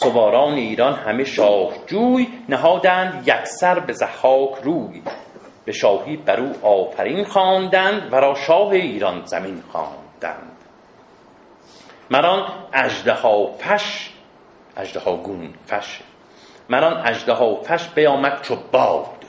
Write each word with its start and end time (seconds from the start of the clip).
سواران 0.00 0.54
ایران 0.54 0.94
همه 0.94 1.24
جوی 1.86 2.28
نهادند 2.48 3.28
یکسر 3.28 3.80
به 3.80 3.92
زحاک 3.92 4.54
روی. 4.62 5.02
به 5.64 5.72
شاهی 5.72 6.16
بر 6.16 6.40
او 6.40 6.52
آفرین 6.62 7.24
خواندند 7.24 8.12
و 8.12 8.16
را 8.16 8.34
شاه 8.34 8.68
ایران 8.68 9.24
زمین 9.24 9.62
خواندند. 9.72 10.56
مران 12.10 12.52
اژدها 12.72 13.52
فش 13.52 14.10
اژدها 14.76 15.16
گون 15.16 15.54
فش. 15.66 16.00
مران 16.68 17.06
اژدها 17.06 17.54
فش 17.54 17.88
بیامد 17.88 18.42
چو 18.42 18.56
باد. 18.72 19.24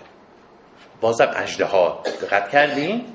بازم 1.01 1.31
اژدها 1.35 1.99
دقت 2.21 2.49
کردین؟ 2.49 3.05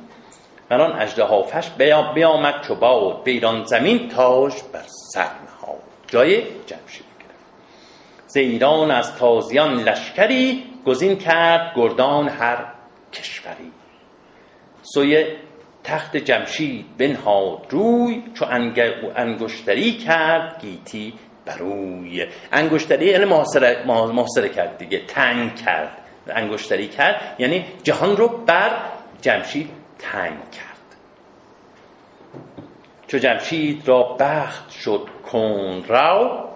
مران 0.71 0.93
اژدها 0.93 1.43
فش 1.43 1.71
بیامد 2.15 2.61
چو 2.61 2.75
باد. 2.75 3.25
به 3.25 3.31
ایران 3.31 3.65
زمین 3.65 4.09
تاج 4.09 4.53
بر 4.73 4.85
سر 4.87 5.21
نهاد. 5.23 5.83
جای 6.07 6.43
جمشید. 6.43 7.14
ز 8.35 8.37
ایران 8.37 8.91
از 8.91 9.17
تازیان 9.17 9.75
لشکری 9.75 10.65
گزین 10.87 11.17
کرد 11.17 11.73
گردان 11.77 12.29
هر 12.29 12.57
کشوری. 13.13 13.73
سوی 14.83 15.27
تخت 15.85 16.17
جمشید 16.17 16.97
بنهاد 16.99 17.67
روی 17.71 18.23
چو 18.35 18.47
انگشتری 19.17 19.93
کرد 19.93 20.61
گیتی 20.61 21.15
بروی 21.47 22.27
انگشتری 22.53 23.07
یعنی 23.07 23.25
محاصره, 23.25 23.85
محاصره 23.87 24.49
کرد 24.49 24.79
دیگه 24.79 24.99
تنگ 25.07 25.55
کرد. 25.55 25.99
انگشتری 26.29 26.89
کرد 26.89 27.37
یعنی 27.39 27.65
جهان 27.83 28.17
رو 28.17 28.29
بر 28.29 28.71
جمشید 29.21 29.71
تنگ 29.99 30.51
کرد. 30.51 30.97
چو 33.07 33.19
جمشید 33.19 33.89
را 33.89 34.03
بخت 34.03 34.71
شد 34.71 35.09
کن 35.33 35.83
به 35.89 36.54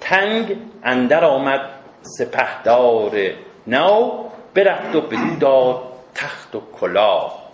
تنگ 0.00 0.56
اندر 0.82 1.24
آمد 1.24 1.60
سپهدار 2.02 3.12
نو 3.66 4.24
برفت 4.54 4.96
و 4.96 5.00
بدو 5.00 5.36
داد 5.40 5.82
تخت 6.14 6.56
و 6.56 6.60
کلاه 6.80 7.48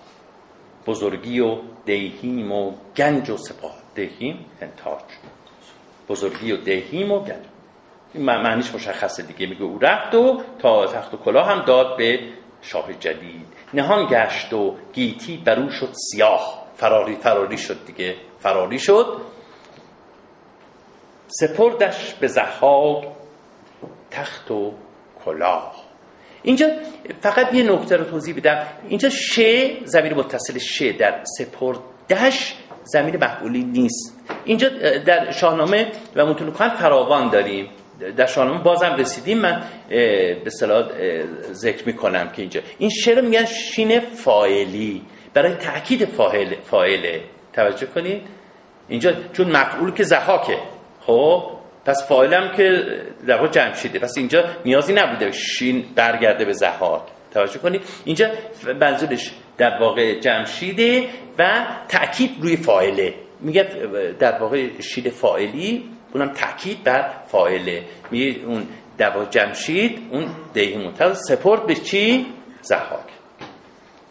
بزرگی 0.86 1.40
و 1.40 1.58
دهیم 1.86 2.52
و 2.52 2.72
گنج 2.96 3.30
و 3.30 3.36
سپاه. 3.36 3.74
دهیم 3.94 4.46
انتاج. 4.60 5.02
بزرگی 6.08 6.52
و 6.52 6.56
دهیم 6.56 7.12
و 7.12 7.20
گنج. 7.20 7.44
این 8.14 8.24
معنیش 8.24 8.74
مشخصه 8.74 9.22
دیگه. 9.22 9.46
میگه 9.46 9.62
او 9.62 9.78
رفت 9.78 10.14
و 10.14 10.42
تا 10.58 10.86
تخت 10.86 11.14
و 11.14 11.16
کلاه 11.16 11.48
هم 11.48 11.64
داد 11.64 11.96
به 11.96 12.20
شاه 12.62 12.92
جدید. 12.92 13.46
نهان 13.74 14.06
گشت 14.10 14.52
و 14.52 14.74
گیتی 14.92 15.36
برو 15.36 15.70
شد 15.70 15.92
سیاه. 16.10 16.64
فراری 16.74 17.16
فراری 17.16 17.58
شد 17.58 17.86
دیگه. 17.86 18.16
فراری 18.38 18.78
شد. 18.78 19.16
سپردش 21.26 22.14
به 22.14 22.26
زحاک 22.26 23.04
تخت 24.10 24.50
و 24.50 24.72
کلاه. 25.24 25.74
اینجا 26.42 26.66
فقط 27.20 27.54
یه 27.54 27.72
نکته 27.72 27.96
رو 27.96 28.04
توضیح 28.04 28.36
بدم. 28.36 28.66
اینجا 28.88 29.08
ش 29.08 29.40
زمین 29.84 30.14
متصل 30.14 30.58
ش 30.58 30.82
در 30.82 31.22
سپردش 31.38 32.54
زمین 32.84 33.16
مفعولی 33.16 33.64
نیست. 33.64 34.20
اینجا 34.44 34.68
در 35.06 35.30
شاهنامه 35.30 35.92
و 36.16 36.26
متون 36.26 36.50
فراوان 36.50 37.30
داریم. 37.30 37.68
در 38.16 38.26
شاهنامه 38.26 38.62
بازم 38.62 38.96
رسیدیم. 38.98 39.38
من 39.38 39.62
به 40.44 40.50
صلاح 40.50 40.88
ذکر 41.52 41.86
می‌کنم 41.86 42.28
که 42.28 42.42
اینجا. 42.42 42.60
این 42.78 42.90
شعر 42.90 43.20
میگن 43.20 43.44
شین 43.44 44.00
فاعلی. 44.00 45.02
برای 45.34 45.54
تاکید 45.54 46.04
فاعل 46.04 46.54
فاعله. 46.70 47.20
توجه 47.52 47.86
کنید. 47.86 48.22
اینجا 48.88 49.12
چون 49.32 49.56
مفعول 49.56 49.92
که 49.92 50.02
زحاکه. 50.02 50.58
خب 51.06 51.50
پس 51.84 52.08
فاعلم 52.08 52.56
که 52.56 52.82
در 53.26 53.36
واقع 53.36 53.48
جمشیده 53.48 53.98
پس 53.98 54.14
اینجا 54.16 54.44
نیازی 54.64 54.92
نبوده 54.92 55.30
شین 55.30 55.84
برگرده 55.94 56.44
به 56.44 56.52
زحاک 56.52 57.02
توجه 57.30 57.58
کنید 57.58 57.82
اینجا 58.04 58.26
منظورش 58.80 59.30
در 59.58 59.78
واقع 59.80 60.20
جمشیده 60.20 61.08
و 61.38 61.66
تاکید 61.88 62.30
روی 62.40 62.56
فاعله 62.56 63.14
میگه 63.40 63.62
در 64.18 64.38
واقع 64.38 64.80
شید 64.80 65.08
فاعلی 65.08 65.84
اونم 66.14 66.32
تاکید 66.32 66.84
بر 66.84 67.10
فاعله 67.26 67.82
میگه 68.10 68.44
اون 68.44 68.66
در 68.98 69.24
جمشید 69.30 69.98
اون 70.10 70.26
دهی 70.54 70.86
متر 70.86 71.14
سپورت 71.14 71.66
به 71.66 71.74
چی؟ 71.74 72.26
زحاک 72.62 73.14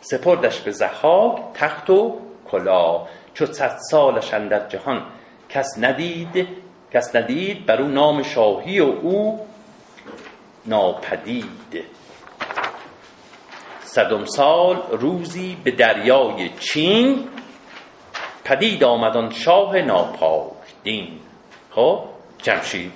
سپردش 0.02 0.60
به 0.60 0.72
زحاک 0.72 1.42
تخت 1.54 1.90
و 1.90 2.20
کلا 2.46 3.08
چو 3.34 3.46
صد 3.46 3.78
سالش 3.92 4.30
در 4.30 4.68
جهان 4.68 5.06
کس 5.50 5.68
ندید 5.82 6.48
کس 6.94 7.16
ندید 7.16 7.66
بر 7.66 7.82
او 7.82 7.88
نام 7.88 8.24
شاهی 8.24 8.80
و 8.80 8.86
او 8.86 9.48
ناپدید. 10.66 11.84
صدم 13.80 14.26
سال 14.26 14.82
روزی 14.92 15.58
به 15.64 15.72
دریای 15.72 16.50
چین 16.60 17.28
پدید 18.44 18.84
آمدان 18.84 19.30
شاه 19.30 19.82
ناپاک 19.82 20.52
دین 20.84 21.20
خب 21.72 22.00
جمشید 22.38 22.94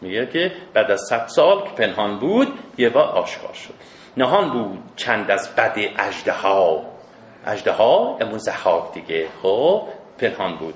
میگه 0.00 0.26
که 0.26 0.52
بعد 0.74 0.90
از 0.90 1.00
صد 1.08 1.26
سال 1.26 1.64
که 1.64 1.70
پنهان 1.70 2.18
بود 2.18 2.58
یه 2.78 2.88
بار 2.88 3.04
آشکار 3.04 3.52
شد. 3.52 3.74
نهان 4.16 4.50
بود 4.50 4.78
چند 4.96 5.30
از 5.30 5.54
بد 5.56 5.78
اجده 5.98 6.32
ها 6.32 6.82
اجده 7.46 7.72
ها 7.72 8.18
امون 8.20 8.38
زحاک 8.38 8.92
دیگه. 8.92 9.28
خب 9.42 9.82
پنهان 10.18 10.56
بود. 10.56 10.74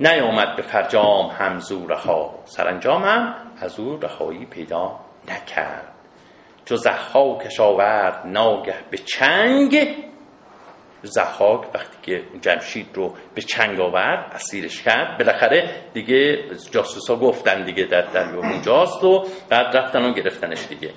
نیامد 0.00 0.56
به 0.56 0.62
فرجام 0.62 1.26
همزور 1.26 1.92
ها 1.92 2.34
سرانجام 2.44 3.04
هم 3.04 3.34
از 3.56 3.80
او 3.80 3.98
رهایی 4.02 4.46
پیدا 4.46 5.00
نکرد. 5.28 5.94
چو 6.64 6.76
زحاکش 6.76 7.60
آورد 7.60 8.26
ناگه 8.26 8.74
به 8.90 8.98
چنگ 8.98 9.96
زحاک 11.02 11.74
وقتی 11.74 11.96
که 12.02 12.22
جمشید 12.40 12.86
رو 12.94 13.14
به 13.34 13.42
چنگ 13.42 13.80
آورد 13.80 14.32
اسیرش 14.34 14.82
کرد. 14.82 15.18
بالاخره 15.18 15.70
دیگه 15.92 16.48
جاسوسا 16.70 17.16
گفتن 17.16 17.64
دیگه 17.64 17.84
در 17.84 18.02
دریا 18.02 18.38
اونجاست 18.38 19.04
و 19.04 19.26
بعد 19.48 19.76
رفتن 19.76 20.04
و 20.04 20.12
گرفتنش 20.12 20.66
دیگه. 20.68 20.90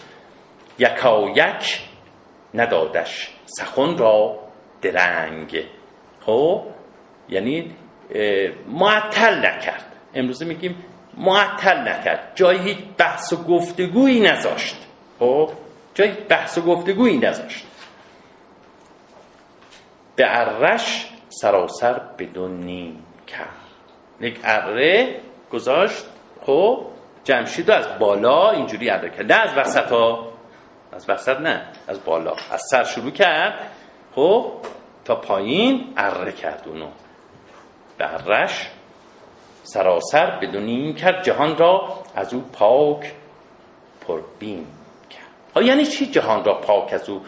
یکا 0.80 1.30
یک 1.36 1.82
ندادش 2.54 3.34
سخن 3.46 3.98
را 3.98 4.40
درنگ. 4.82 5.64
خب؟ 6.26 6.64
یعنی 7.30 7.76
معطل 8.68 9.46
نکرد. 9.46 9.86
امروزه 10.14 10.46
میگیم 10.46 10.86
معطل 11.18 11.78
نکرد. 11.78 12.32
جایی 12.36 12.60
هیچ 12.60 12.78
بحث 12.98 13.34
و 13.34 13.36
گفتگویی 13.44 14.20
نذاشت. 14.20 14.78
خب؟ 15.20 15.50
جایی 15.94 16.12
بحث 16.12 16.58
و 16.58 16.62
گفتگویی 16.62 17.18
نذاشت. 17.18 17.66
به 20.16 20.26
عرش 20.26 21.10
سراسر 21.30 22.02
بدون 22.18 22.52
نیم 22.52 23.04
کرد. 23.28 23.48
یک 24.22 24.40
اره 24.44 25.20
گذاشت. 25.52 26.06
خب؟ 26.46 26.86
جمشید 27.24 27.72
از 27.72 28.00
بالا 28.00 28.52
اینجوری 28.52 28.90
اره 28.90 29.10
کرد. 29.10 29.32
نه 29.32 29.38
از 29.40 29.58
وسط 29.58 29.92
ها. 29.92 30.28
از 30.94 31.10
وسط 31.10 31.40
نه 31.40 31.62
از 31.88 32.04
بالا. 32.04 32.36
از 32.52 32.62
سر 32.72 32.84
شروع 32.84 33.12
کرد. 33.12 33.72
خب؟ 34.16 34.52
تا 35.06 35.16
پایین 35.16 35.94
اره 35.98 36.32
کرد 36.32 36.64
اونو. 36.66 36.88
درش 38.00 38.68
سراسر 39.64 40.40
بدون 40.40 40.66
این 40.66 40.94
کرد 40.94 41.24
جهان 41.24 41.58
را 41.58 42.04
از 42.16 42.34
او 42.34 42.42
پاک 42.54 43.14
پربین 44.08 44.66
کرد. 45.10 45.66
یعنی 45.66 45.86
چی 45.86 46.06
جهان 46.06 46.46
را 46.46 46.54
پاک 46.62 46.94
از 46.94 47.10
او 47.10 47.22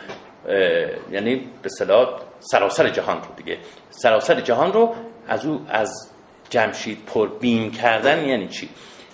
یعنی 1.11 1.35
به 1.61 1.69
صلاح 1.69 2.19
سراسر 2.39 2.89
جهان 2.89 3.17
رو 3.17 3.35
دیگه. 3.37 3.57
سراسر 3.89 4.41
جهان 4.41 4.73
رو 4.73 4.95
از 5.27 5.45
او 5.45 5.65
از 5.69 6.11
جمشید 6.49 7.05
پربین 7.05 7.71
کردن 7.71 8.25
یعنی 8.25 8.47
چی؟ 8.47 8.69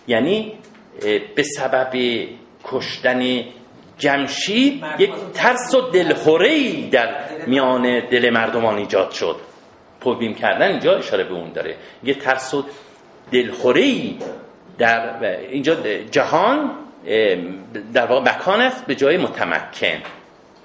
یعنی 0.08 0.54
به 1.36 1.44
سبب 1.44 1.94
کشتن 2.63 3.44
جمشید 3.98 4.84
یک 5.00 5.12
ترس 5.34 5.75
و 5.75 5.81
دلخوری 5.81 6.90
در 6.90 7.25
میان 7.48 8.08
دل 8.10 8.30
مردمان 8.30 8.78
ایجاد 8.78 9.12
شد. 9.12 9.36
پربیم 10.06 10.34
کردن 10.34 10.68
اینجا 10.68 10.98
اشاره 10.98 11.24
به 11.24 11.34
اون 11.34 11.52
داره. 11.52 11.75
یه 12.04 12.13
ترس 12.13 12.54
و 12.54 12.63
دلخوری 13.31 14.19
در 14.78 15.25
اینجا 15.40 15.75
جهان 16.12 16.72
در 17.94 18.06
واقع 18.06 18.36
مکان 18.36 18.62
است 18.62 18.86
به 18.86 18.96
جای 18.96 19.18
متمکن. 19.18 20.02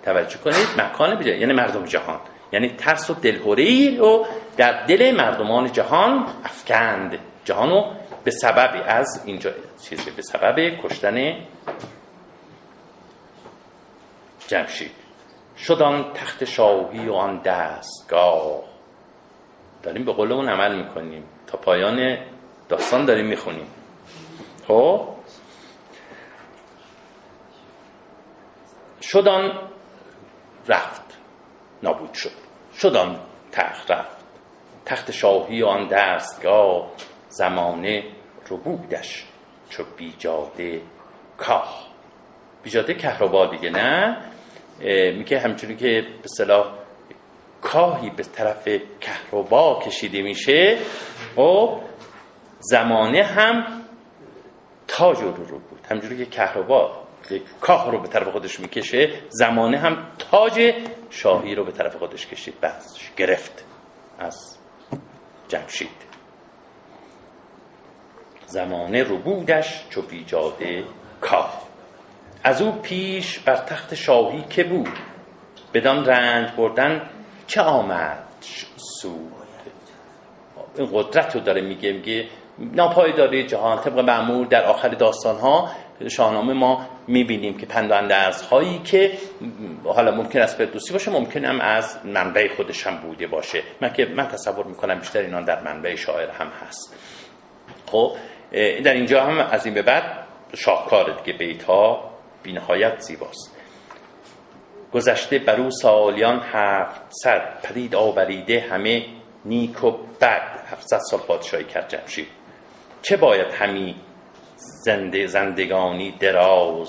توجه 0.05 0.39
کنید 0.39 0.67
مکان 0.79 1.19
به 1.19 1.25
جای 1.25 1.39
یعنی 1.39 1.53
مردم 1.53 1.85
جهان. 1.85 2.21
یعنی 2.53 2.69
ترس 2.69 3.11
و 3.11 3.15
دلخوری 3.15 3.97
رو 3.97 4.27
در 4.57 4.87
دل 4.87 5.15
مردمان 5.17 5.73
جهان 5.73 6.27
افکند. 6.45 7.19
جهانو 7.45 7.85
به 8.25 8.31
سبب 8.31 8.85
از 8.87 9.23
اینجا 9.27 9.51
چیزی 9.89 10.11
به 10.11 10.23
سبب 10.23 10.57
کشتن 10.83 11.37
جمشید. 14.49 14.91
شدان 15.57 16.13
تخت 16.15 16.45
شاهی 16.45 17.09
و 17.09 17.13
آن 17.13 17.43
دستگاه. 17.43 18.70
داریم 19.83 20.05
به 20.05 20.13
قولمون 20.13 20.49
عمل 20.49 20.77
می‌کنیم. 20.77 21.25
تا 21.47 21.59
پایان 21.59 22.19
داستان 22.69 23.05
داریم 23.05 23.27
می‌خونیم. 23.27 23.67
خب؟ 24.69 25.09
شدان 29.03 29.69
رفت. 30.69 31.03
نابود 31.83 32.15
شد. 32.15 32.31
شدان 32.79 33.21
تخت 33.53 33.91
رفت. 33.91 34.25
تخت 34.87 35.11
شاهی 35.11 35.63
آن 35.63 35.89
دستگاه 35.89 36.91
زمانه 37.29 38.05
ربودش 38.51 39.27
چو 39.69 39.85
بیجاده 39.97 40.83
کاه. 41.39 41.87
بیجاده 42.63 42.95
کهربا 42.95 43.47
دیگه 43.47 43.71
نه؟ 43.71 44.17
میگه 45.13 45.41
همچونی 45.41 45.77
که 45.77 46.07
به 46.23 46.29
صلاح 46.29 46.80
کاهی 47.63 48.11
به 48.11 48.23
طرف 48.23 48.69
کهربا 49.01 49.83
کشیده 49.87 50.23
میشه 50.23 50.79
و 51.37 51.41
خب، 51.41 51.81
زمانه 52.61 53.23
هم 53.23 53.83
تاج 54.89 55.19
رو 55.19 55.35
رو 55.35 55.59
بود. 55.59 55.81
همجوری 55.91 56.17
که 56.17 56.27
کهربا 56.27 57.01
کاه 57.61 57.91
رو 57.91 57.99
به 57.99 58.09
طرف 58.09 58.29
خودش 58.29 58.61
می‌کشه 58.61 59.11
زمانه 59.29 59.79
هم 59.79 60.07
تاج 60.19 60.75
شاهی 61.11 61.55
رو 61.55 61.65
به 61.65 61.73
طرف 61.73 61.97
خودش 61.97 62.27
کشید 62.27 62.61
بس 62.61 62.99
گرفت 63.17 63.65
از 64.19 64.59
جمشید. 65.49 66.11
زمانه 68.47 69.03
رو 69.03 69.19
بودش 69.19 69.89
چو 69.91 70.03
بیجاده 70.03 70.85
کاه. 71.21 71.63
از 72.45 72.63
او 72.63 72.73
پیش 72.73 73.39
بر 73.39 73.57
تخت 73.57 73.95
شاهی 73.95 74.45
که 74.51 74.65
بود 74.65 74.99
بدان 75.75 76.05
رنج 76.05 76.51
بردن 76.57 77.11
چه 77.51 77.61
آمد؟ 77.61 78.19
سود. 78.77 79.33
این 80.77 80.89
قدرت 80.93 81.35
رو 81.35 81.41
داره 81.41 81.61
میگه 81.61 81.93
میگه 81.93 82.27
ناپایداری 82.59 83.47
جهان. 83.47 83.81
طبق 83.81 83.99
معمول 83.99 84.49
در 84.49 84.65
آخر 84.65 84.89
داستان 84.89 85.39
ها 85.39 85.71
شاهنامه 86.09 86.53
ما 86.53 86.87
می‌بینیم 87.07 87.59
که 87.59 87.67
پند 87.67 88.13
هایی 88.51 88.79
که 88.79 89.13
حالا 89.85 90.11
ممکن 90.11 90.41
است 90.41 90.57
فردوسی 90.57 90.93
باشه 90.93 91.11
ممکن 91.11 91.45
هم 91.45 91.61
از 91.61 91.99
منبع 92.05 92.49
خودش 92.57 92.87
هم 92.87 92.97
بوده 92.97 93.27
باشه. 93.27 93.63
من 93.81 93.93
که 93.93 94.07
من 94.07 94.29
تصور 94.29 94.67
می‌کنم 94.67 94.99
بیشتر 94.99 95.21
اینا 95.21 95.41
در 95.41 95.63
منبع 95.63 95.95
شاعر 95.95 96.31
هم 96.31 96.49
هست. 96.67 96.97
خب 97.87 98.13
در 98.85 98.93
اینجا 98.93 99.25
هم 99.25 99.39
از 99.39 99.67
این 99.67 99.75
به 99.75 99.83
بعد 99.83 100.27
شاهکار 100.55 101.21
دیگه 101.23 101.39
بیت 101.39 101.63
ها 101.63 102.11
بینهایت 102.43 103.01
زیباست. 103.01 103.60
گذشته 104.93 105.39
برو 105.39 105.71
سالیان 105.71 106.41
هفت 106.45 107.01
صد 107.11 107.61
پدید 107.63 107.95
آوریده 107.95 108.61
همه 108.61 109.07
نیک 109.45 109.85
و 109.85 109.91
بد. 110.21 110.65
هفتصد 110.67 110.99
سال 111.11 111.21
پادشاهی 111.21 111.65
کرد 111.65 111.89
جمشید. 111.89 112.29
چه 113.03 113.17
باید 113.17 113.53
همی 113.53 113.97
زنده 114.57 115.27
زندگانی 115.27 116.11
دراز 116.11 116.89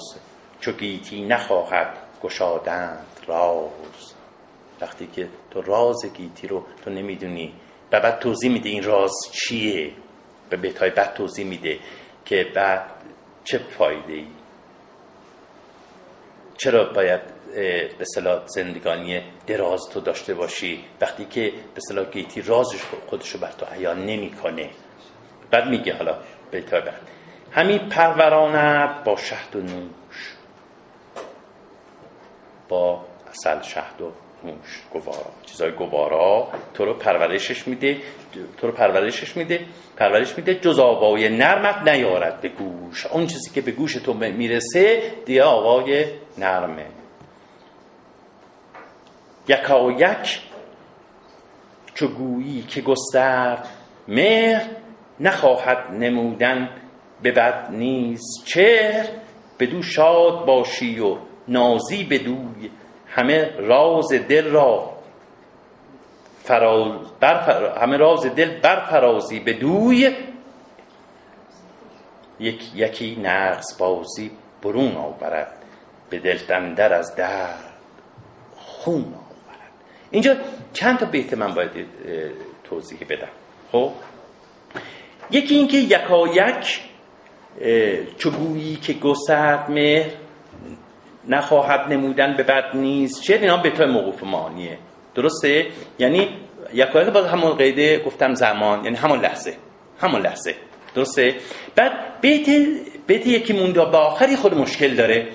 چو 0.60 0.72
گیتی 0.72 1.22
نخواهد 1.22 1.98
گشادند 2.24 3.08
راز؟ 3.28 4.14
وقتی 4.82 5.08
که 5.08 5.30
تو 5.52 5.62
راز 5.62 6.06
گیتی 6.06 6.48
رو 6.48 6.66
تو 6.84 6.90
نمی‌دونی 6.90 7.54
و 7.92 8.00
بعد 8.00 8.20
توضیح 8.20 8.52
میده 8.52 8.70
این 8.70 8.84
راز 8.84 9.12
چیه؟ 9.32 9.92
به 10.50 10.58
بیتای 10.58 10.90
بعد 10.90 11.14
توضیح 11.14 11.46
میده 11.46 11.80
که 12.26 12.52
بعد 12.56 12.86
چه 13.44 13.58
فایده 13.58 14.14
ای 14.14 14.28
چرا 16.58 16.94
باید 16.94 17.22
به 17.98 18.06
صلاح 18.16 18.42
زندگانی 18.46 19.22
دراز 19.48 19.82
تو 19.94 20.00
داشته 20.00 20.34
باشی. 20.34 20.84
وقتی 21.02 21.26
که 21.26 21.54
به 21.76 21.82
صلاح 21.88 22.06
گیتی 22.06 22.42
رازش 22.42 22.82
خودشو 23.08 23.40
بر 23.40 23.52
تو 23.52 23.66
عیان 23.66 24.06
نمی‌کنه. 24.06 24.70
بعد 25.52 25.68
میگه 25.68 25.96
حالا 25.96 26.16
بیتای 26.52 26.82
بعد. 26.82 27.02
همین 27.52 27.78
پرورانت 27.78 29.04
با 29.04 29.16
شهد 29.16 29.56
و 29.56 29.60
نوش. 29.60 30.36
با 32.70 33.06
اصل 33.30 33.62
شهد 33.62 34.02
و 34.02 34.12
نوش 34.44 34.82
گوارا. 34.92 35.32
چیزای 35.46 35.72
گوارا 35.72 36.48
تو 36.74 36.86
رو 36.86 36.94
پرورشش 36.94 37.68
میده. 37.68 37.98
تو 38.58 38.68
رو 38.68 38.74
پرورشش 38.74 39.38
میده. 39.38 39.66
پرورش 39.98 40.38
میده 40.38 40.56
جز 40.56 40.80
آوای 40.80 41.30
نرمت 41.30 41.88
نیارد 41.88 42.42
به 42.42 42.50
گوش. 42.50 43.06
اون 43.06 43.28
چیزی 43.28 43.52
که 43.56 43.62
به 43.62 43.72
گوش 43.72 43.94
تو 43.94 44.14
می‌رسه 44.14 45.12
دیگه 45.26 45.44
آوای 45.44 46.06
نرمه. 46.38 46.86
یکا 49.48 49.92
یک 49.92 50.42
چو 51.94 52.08
گویی 52.08 52.62
که 52.62 52.82
گسترد 52.82 53.68
مهر 54.08 54.66
نخواهد 55.20 55.92
نمودن 55.92 56.70
به 57.22 57.32
بد 57.32 57.68
نیز 57.72 58.22
چهر. 58.46 59.08
بدو 59.60 59.82
شاد 59.82 60.46
باشی 60.46 61.00
و 61.00 61.18
نازی 61.48 62.04
بدوی 62.04 62.72
همه 63.08 63.56
راز 63.58 64.14
دل 64.14 64.48
را. 64.48 64.92
فراز 66.44 67.12
بر 67.20 67.80
همه 67.82 67.98
راز 67.98 68.26
دل 68.26 68.60
برفرازی 68.60 69.40
به 69.40 69.54
دوی 69.54 70.16
یک 72.40 72.72
یکی 72.76 73.16
نقص 73.24 73.78
بازی 73.78 74.32
برون 74.64 74.96
آورد 74.96 75.54
به 76.10 76.20
دل 76.20 76.38
دندر 76.38 76.94
از 76.94 77.16
درد 77.16 77.74
خون 78.56 79.14
اینجا 80.12 80.36
چند 80.74 80.98
تا 81.00 81.06
بیت 81.06 81.34
من 81.34 81.54
باید 81.54 81.72
توضیح 82.64 83.00
بدم. 83.10 83.30
خب؟ 83.72 83.92
یکی 85.32 85.56
اینکه 85.56 85.78
یکایک 85.78 86.82
چگویی 88.18 88.76
که 88.76 88.94
گسترد 88.94 89.70
مهر 89.70 90.10
نخواهد 91.28 91.94
نمودن 91.94 92.36
به 92.38 92.44
بد 92.44 92.76
نیست 92.76 93.22
چه 93.22 93.34
اینا 93.34 93.58
به 93.58 93.86
موقوف 93.86 94.24
معانیه. 94.24 94.78
درسته؟ 95.16 95.68
یعنی 96.00 96.30
یکایک 96.74 97.08
باز 97.08 97.26
همون 97.26 97.52
قیده 97.52 98.00
گفتم 98.00 98.34
زمان 98.34 98.84
یعنی 98.86 98.98
همون 98.98 99.20
لحظه. 99.20 99.54
همون 100.00 100.22
لحظه. 100.22 100.56
درسته؟ 100.96 101.36
بعد 101.76 102.22
بیت 102.22 102.50
بیت 103.08 103.28
یکی 103.28 103.54
مونده 103.54 103.86
به 103.86 103.98
آخری 103.98 104.36
خود 104.36 104.54
مشکل 104.54 104.96
داره. 104.96 105.28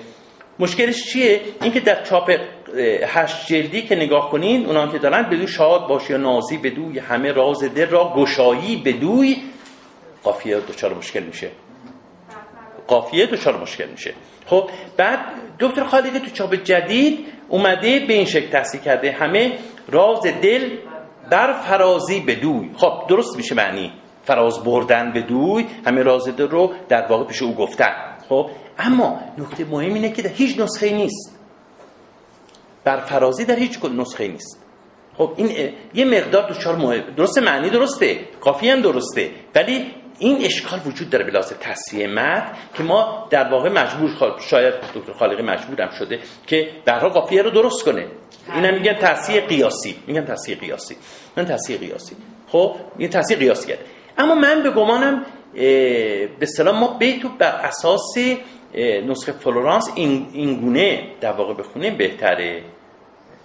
مشکلش 0.59 1.03
چیه؟ 1.13 1.41
اینکه 1.61 1.79
در 1.79 2.03
چاپ 2.03 2.31
هشت 3.05 3.47
جلدی 3.47 3.81
که 3.81 3.95
نگاه 3.95 4.31
کنین 4.31 4.65
اونا 4.65 4.87
که 4.87 4.97
دارن 4.97 5.29
بدو 5.29 5.47
شاد 5.47 5.87
باشی 5.87 6.13
یا 6.13 6.17
نازی 6.17 6.57
بدوی 6.57 6.99
همه 6.99 7.31
راز 7.31 7.63
دل 7.63 7.89
را 7.89 8.13
گشایی 8.15 8.75
بدوی 8.85 9.37
قافیه 10.23 10.59
دچار 10.59 10.93
مشکل 10.93 11.23
میشه. 11.23 11.51
قافیه 12.87 13.25
دچار 13.25 13.61
مشکل 13.61 13.87
میشه. 13.87 14.13
خب 14.45 14.69
بعد 14.97 15.19
دکتر 15.59 15.83
خالقی 15.83 16.19
تو 16.19 16.31
چاپ 16.31 16.55
جدید 16.55 17.25
اومده 17.49 18.05
به 18.07 18.13
این 18.13 18.25
شکل 18.25 18.49
تحصیل 18.49 18.81
کرده. 18.81 19.11
همه 19.11 19.57
راز 19.89 20.21
دل 20.41 20.77
بر 21.31 21.53
فرازی 21.53 22.19
بدوی 22.19 22.69
خب 22.77 23.07
درست 23.09 23.37
میشه 23.37 23.55
معنی. 23.55 23.91
فراز 24.23 24.63
بردن 24.63 25.11
به 25.13 25.21
دوی 25.21 25.65
همه 25.85 26.03
راز 26.03 26.27
دل 26.27 26.47
رو 26.47 26.73
در 26.89 27.07
واقع 27.07 27.23
پیش 27.23 27.41
او 27.41 27.55
گفتن. 27.55 28.17
خب 28.29 28.49
اما 28.79 29.19
نکته 29.37 29.65
مهم 29.65 29.93
اینه 29.93 30.11
که 30.11 30.21
در 30.21 30.29
هیچ 30.29 30.59
نسخه 30.59 30.93
نیست. 30.93 31.36
بر 32.87 32.97
فرازی 32.97 33.45
در 33.45 33.55
هیچ 33.55 33.79
نسخه 33.85 34.27
نیست. 34.27 34.63
خب 35.17 35.33
این 35.37 35.73
یه 35.93 36.05
مقدار 36.05 36.47
دوچار 36.47 36.75
مهم 36.75 37.01
درسته 37.17 37.41
معنی 37.41 37.69
درسته 37.69 38.19
قافیه 38.41 38.73
هم 38.73 38.81
درسته 38.81 39.31
ولی 39.55 39.85
این 40.19 40.45
اشکال 40.45 40.79
وجود 40.85 41.09
داره 41.09 41.25
بلاس 41.25 41.53
تصحیح 41.59 42.07
مد 42.07 42.57
که 42.77 42.83
ما 42.83 43.27
در 43.29 43.51
واقع 43.51 43.69
مجبور 43.69 44.09
شاید 44.49 44.73
دکتر 44.95 45.13
خالقی 45.13 45.43
مجبورم 45.43 45.89
شده 45.99 46.19
که 46.47 46.69
برها 46.85 47.09
قافیه 47.09 47.41
رو 47.41 47.49
درست 47.49 47.85
کنه. 47.85 48.07
اینا 48.55 48.71
میگن 48.71 48.93
تصحیح 48.93 49.41
قیاسی. 49.41 49.95
میگن 50.07 50.25
تصحیح 50.25 50.57
قیاسی. 50.57 50.95
من 51.37 51.45
تصحیح 51.45 51.79
قیاسی. 51.79 52.15
خب 52.47 52.75
این 52.97 53.09
تصحیح 53.09 53.39
قیاسی 53.39 53.67
کرد. 53.67 53.79
اما 54.17 54.35
من 54.35 54.63
به 54.63 54.69
گمانم 54.71 55.25
به 56.39 56.45
سلام 56.57 56.79
ما 56.79 56.97
بیتو 56.97 57.29
بر 57.29 57.55
اساس 57.63 58.17
نسخه 59.07 59.31
فلورانس 59.31 59.91
این, 59.95 60.27
این 60.33 60.59
گونه 60.61 61.11
در 61.21 61.31
واقع 61.31 61.53
بخونه 61.53 61.91
بهتره. 61.91 62.63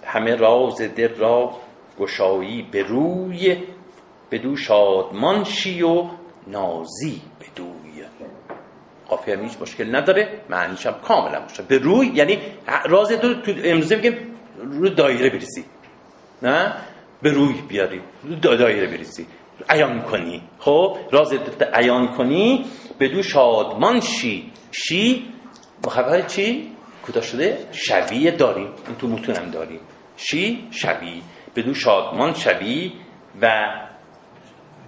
همه 0.05 0.35
راز 0.35 0.81
دل 0.81 1.15
را 1.15 1.51
گشایی 1.99 2.67
به 2.71 2.83
روی 2.83 3.57
بدو 4.31 4.55
شادمان 4.55 5.43
شی 5.43 5.81
و 5.81 6.05
نازی 6.47 7.21
به 7.39 7.45
دوی. 7.55 8.03
قافیه 9.07 9.39
هیچ 9.39 9.61
مشکل 9.61 9.95
نداره 9.95 10.41
معنیش 10.49 10.85
هم 10.85 10.93
کاملا 10.93 11.39
باشه 11.39 11.63
به 11.63 11.77
روی 11.77 12.11
یعنی 12.13 12.37
راز 12.85 13.09
تو 13.09 13.33
تو 13.33 13.51
امروزه 13.63 13.95
میگیم 13.95 14.13
رو 14.57 14.89
دایره 14.89 15.29
بریزی. 15.29 15.65
نه؟ 16.41 16.73
به 17.21 17.31
روی 17.31 17.53
بیاری 17.67 18.01
رو 18.23 18.35
دایره 18.35 18.87
بریزی. 18.87 19.27
عیان 19.69 20.01
کنی. 20.01 20.41
خب 20.59 20.97
راز 21.11 21.33
عیان 21.73 22.07
کنی 22.07 22.65
به 22.97 23.07
دو 23.07 23.23
شادمان 23.23 23.99
شی. 23.99 24.51
شی 24.71 25.25
مخبر 25.85 26.21
چی؟ 26.21 26.71
کوتاه 27.05 27.23
شده؟ 27.23 27.57
شویه 27.71 28.31
داریم. 28.31 28.67
این 28.87 28.95
تو 28.99 29.07
متونم 29.07 29.51
داریم. 29.51 29.79
شی 30.17 30.67
شوی 30.71 31.21
به 31.53 31.61
دو 31.61 31.73
شادمان 31.73 32.33
شوی 32.33 32.93
و 33.41 33.51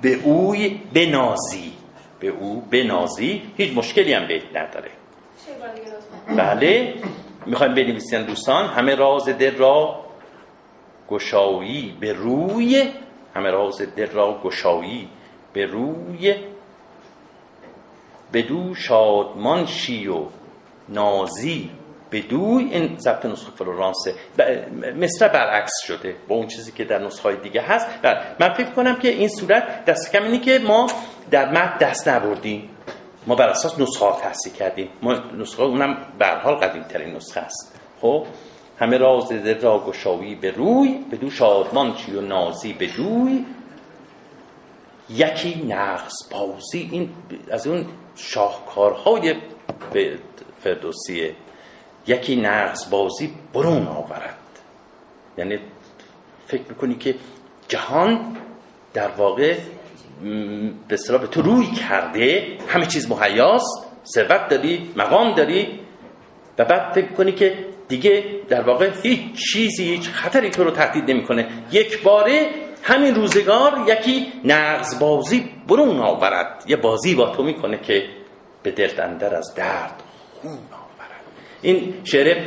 به 0.01 0.13
اوی 0.23 0.81
بنازی. 0.93 1.73
به 2.19 2.27
او 2.27 2.61
بنازی 2.61 3.41
هیچ 3.57 3.77
مشکلی 3.77 4.13
هم 4.13 4.27
به 4.27 4.41
نداره. 4.53 4.91
بله 6.37 6.93
می‌خوایم 7.45 7.73
بنویسین 7.73 8.25
دوستان 8.25 8.65
همه 8.65 8.95
راز 8.95 9.29
دل 9.29 9.55
را 9.55 10.05
گشایی 11.09 11.97
به 11.99 12.13
روی 12.13 12.89
همه 13.35 13.51
راز 13.51 13.81
دل 13.95 14.09
را 14.11 14.41
گشایی 14.43 15.09
به 15.53 15.65
روی. 15.65 16.35
بدو 18.33 18.75
شادمان 18.75 19.65
شی 19.65 20.07
و 20.07 20.25
نازی. 20.89 21.69
بدوی 22.15 22.63
این 22.63 22.97
ضبط 22.97 23.25
نسخه 23.25 23.51
فلورانسه 23.51 24.13
مثل 24.95 25.27
برعکس 25.27 25.71
شده 25.87 26.15
با 26.27 26.35
اون 26.35 26.47
چیزی 26.47 26.71
که 26.71 26.83
در 26.83 26.99
نسخه 26.99 27.35
دیگه 27.35 27.61
هست. 27.61 27.87
بله، 28.01 28.21
من 28.39 28.53
فکر 28.53 28.69
کنم 28.69 28.95
که 28.95 29.09
این 29.09 29.27
صورت 29.27 29.85
دست 29.85 30.11
کم 30.11 30.23
اینی 30.23 30.39
که 30.39 30.59
ما 30.59 30.87
در 31.31 31.51
متن 31.51 31.77
دست 31.77 32.07
نبردیم. 32.07 32.69
ما 33.27 33.35
بر 33.35 33.49
اساس 33.49 33.79
نسخه 33.79 34.05
تحصیل 34.21 34.53
کردیم. 34.53 34.89
ما 35.01 35.13
نسخه 35.13 35.63
اونم 35.63 35.97
به 36.19 36.27
حال 36.27 36.55
قدیم 36.55 36.83
ترین 36.83 37.15
نسخه 37.15 37.39
است. 37.39 37.79
خب 38.01 38.25
همه 38.79 38.97
راز 38.97 39.29
دل 39.29 39.61
را 39.61 39.79
گشایی 39.79 40.35
به 40.35 40.51
روی 40.51 40.99
به 41.11 41.17
دو 41.17 41.29
شادمان 41.29 41.93
چی 41.93 42.15
و 42.15 42.21
نازی 42.21 42.73
به 42.73 42.87
دوی. 42.87 43.45
یکی 45.09 45.65
نقص 45.67 46.13
بازی 46.31 46.89
این 46.91 47.09
از 47.51 47.67
اون 47.67 47.85
شاهکارهای 48.15 49.35
فردوسیه. 50.63 51.35
یکی 52.07 52.35
نقص 52.35 52.89
بازی 52.89 53.33
برون 53.53 53.87
آورد. 53.87 54.37
یعنی 55.37 55.59
فکر 56.47 56.63
می‌کنی 56.69 56.95
که 56.95 57.15
جهان 57.67 58.37
در 58.93 59.07
واقع 59.07 59.57
به 60.87 60.97
به 61.19 61.27
تو 61.27 61.41
روی 61.41 61.65
کرده 61.65 62.57
همه 62.67 62.85
چیز 62.85 63.11
مهیاست 63.11 63.87
ثروت 64.05 64.49
داری 64.49 64.93
مقام 64.95 65.35
داری 65.35 65.79
و 66.57 66.65
بعد 66.65 66.93
فکر 66.93 67.07
کنی 67.07 67.31
که 67.31 67.65
دیگه 67.87 68.23
در 68.49 68.61
واقع 68.61 68.91
هیچ 69.03 69.21
چیزی 69.51 69.83
هیچ 69.83 70.09
خطری 70.09 70.49
تو 70.49 70.63
رو 70.63 70.71
تهدید 70.71 71.11
نمی‌کنه. 71.11 71.47
یک 71.71 72.03
باره 72.03 72.49
همین 72.83 73.15
روزگار 73.15 73.85
یکی 73.87 74.33
نقض 74.43 74.99
بازی 74.99 75.51
برون 75.67 75.99
آورد. 75.99 76.63
یه 76.67 76.75
بازی 76.75 77.15
با 77.15 77.35
تو 77.35 77.43
می‌کنه 77.43 77.77
که 77.77 78.09
به 78.63 78.71
دل 78.71 79.01
اندر 79.01 79.35
از 79.35 79.53
درد 79.55 80.03
خون 80.41 80.57
این 81.65 81.93
شعر 82.03 82.45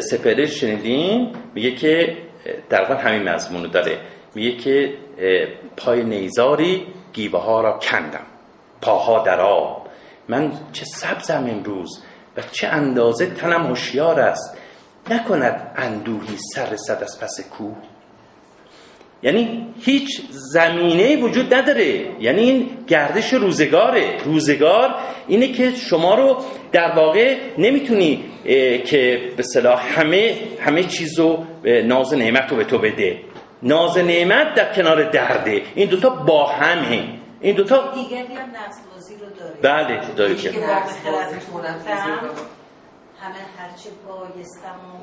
سپهر 0.00 0.46
شنیدین؟ 0.46 1.32
میگه 1.54 1.74
که 1.74 2.16
واقع 2.70 2.94
همین 2.94 3.28
مضمون 3.28 3.70
داره. 3.70 3.98
میگه 4.34 4.56
که 4.56 4.94
پای 5.76 6.04
نیزاری 6.04 6.86
گیوه 7.12 7.40
ها 7.40 7.60
را 7.60 7.78
کندم. 7.78 8.26
پاها 8.80 9.22
در 9.22 9.40
آب. 9.40 9.86
من 10.28 10.52
چه 10.72 10.84
سبزم 10.84 11.46
امروز 11.50 12.04
و 12.36 12.42
چه 12.52 12.66
اندازه 12.66 13.26
تنم 13.26 13.66
هوشیار 13.66 14.20
است. 14.20 14.58
نکند 15.10 15.72
اندوهی 15.76 16.36
سر 16.54 16.76
صد 16.76 17.02
از 17.02 17.20
پس 17.20 17.40
کوه. 17.50 17.76
یعنی 19.22 19.66
هیچ 19.80 20.20
زمینه 20.30 21.16
وجود 21.16 21.54
نداره. 21.54 22.06
یعنی 22.20 22.42
این 22.42 22.70
گردش 22.86 23.32
روزگاره. 23.32 24.16
روزگار 24.24 24.94
اینه 25.28 25.52
که 25.52 25.72
شما 25.74 26.14
رو 26.14 26.36
در 26.72 26.92
واقع 26.96 27.36
نمی‌تونی 27.58 28.24
که 28.86 29.20
به 29.36 29.42
صلاح 29.42 29.98
همه 29.98 30.34
همه 30.60 30.84
چیزو 30.84 31.44
ناز 31.84 32.14
نعمت 32.14 32.50
رو 32.50 32.56
به 32.56 32.64
تو 32.64 32.78
بده. 32.78 33.18
ناز 33.62 33.98
نعمت 33.98 34.54
در 34.54 34.74
کنار 34.74 35.10
درده. 35.10 35.62
این 35.74 35.88
دوتا 35.88 36.10
با 36.10 36.46
همه. 36.46 37.04
این 37.40 37.54
دوتا 37.56 37.94
دیگری 37.94 38.34
هم 38.34 38.52
بازی 38.94 39.14
رو 39.14 39.26
داره. 39.38 39.86
بله 39.86 40.14
داره 40.16 40.34
که 40.34 40.50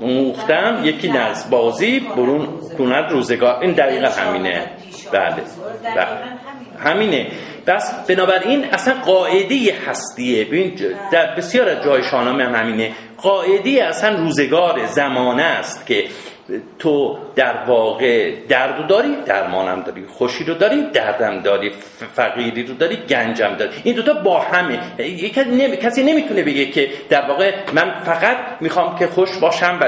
موختم 0.02 0.82
یکی 0.84 1.10
نز 1.10 1.50
بازی 1.50 2.00
برون 2.00 2.48
کند 2.78 3.12
روزگار. 3.12 3.60
این 3.60 3.72
دقیقا 3.72 4.08
همینه. 4.08 4.72
بله, 5.12 5.44
بله. 5.96 6.08
همینه. 6.80 7.32
بس 7.68 7.94
بنابراین 8.08 8.66
اصلا 8.66 8.94
قاعده 8.94 9.76
هستیه. 9.88 10.46
ببین 10.46 10.76
در 11.12 11.36
بسیار 11.36 11.70
از 11.70 11.84
جای 11.84 12.04
شاهنامه 12.04 12.44
هم 12.44 12.56
همینه. 12.56 12.92
قاعده 13.18 13.84
اصلا 13.84 14.18
روزگار 14.18 14.86
زمانه 14.86 15.44
است 15.44 15.86
که 15.86 16.08
تو 16.80 17.18
در 17.36 17.64
واقع 17.68 18.36
درد 18.50 18.88
داری 18.88 19.16
درمانم 19.26 19.82
داری 19.82 20.06
خوشی 20.06 20.44
رو 20.44 20.54
داری 20.54 20.92
دردم 20.94 21.42
داری 21.42 21.72
فقیری 22.16 22.64
رو 22.64 22.74
داری 22.74 22.96
گنجم 22.96 23.56
داری. 23.56 23.72
این 23.84 23.96
دوتا 23.96 24.14
با 24.14 24.40
همه. 24.40 24.80
کسی 25.82 26.04
نمی‌تونه 26.04 26.44
بگه 26.44 26.66
که 26.66 26.90
در 27.10 27.28
واقع 27.28 27.52
من 27.74 28.00
فقط 28.04 28.38
می‌خوام 28.62 28.96
که 29.00 29.08
خوش 29.08 29.38
باشم 29.38 29.78
و 29.82 29.86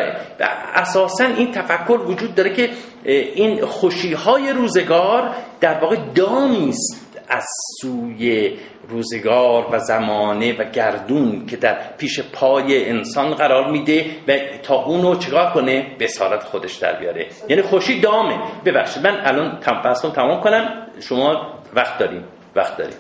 اساسا 0.76 1.26
این 1.38 1.52
تفکر 1.52 2.00
وجود 2.06 2.36
داره 2.36 2.54
که 2.54 2.70
این 3.06 3.66
خوشی 3.66 4.14
های 4.14 4.54
روزگار 4.54 5.30
در 5.62 5.80
واقع 5.80 5.96
دامی 6.16 6.70
است. 6.70 7.09
از 7.30 7.46
سوی 7.82 8.58
روزگار 8.90 9.68
و 9.72 9.80
زمانه 9.80 10.58
و 10.58 10.64
گردون 10.64 11.46
که 11.46 11.58
در 11.58 11.78
پیش 11.98 12.20
پای 12.20 12.90
انسان 12.90 13.34
قرار 13.34 13.72
میده 13.72 14.06
و 14.28 14.38
تا 14.64 14.76
اونو 14.76 15.16
چیکار 15.16 15.52
کنه؟ 15.52 15.96
بسارت 16.00 16.44
خودش 16.44 16.76
در 16.76 17.00
بیاره. 17.00 17.28
یعنی 17.50 17.62
خوشی 17.62 18.00
دامه. 18.00 18.40
ببخشید 18.66 19.08
من 19.08 19.22
الان 19.26 19.60
بحثم 19.84 20.10
تمام 20.10 20.42
کنم. 20.42 20.88
شما 21.00 21.54
وقت 21.74 21.98
داریم. 21.98 22.24
وقت 22.56 22.78
داریم. 22.78 22.98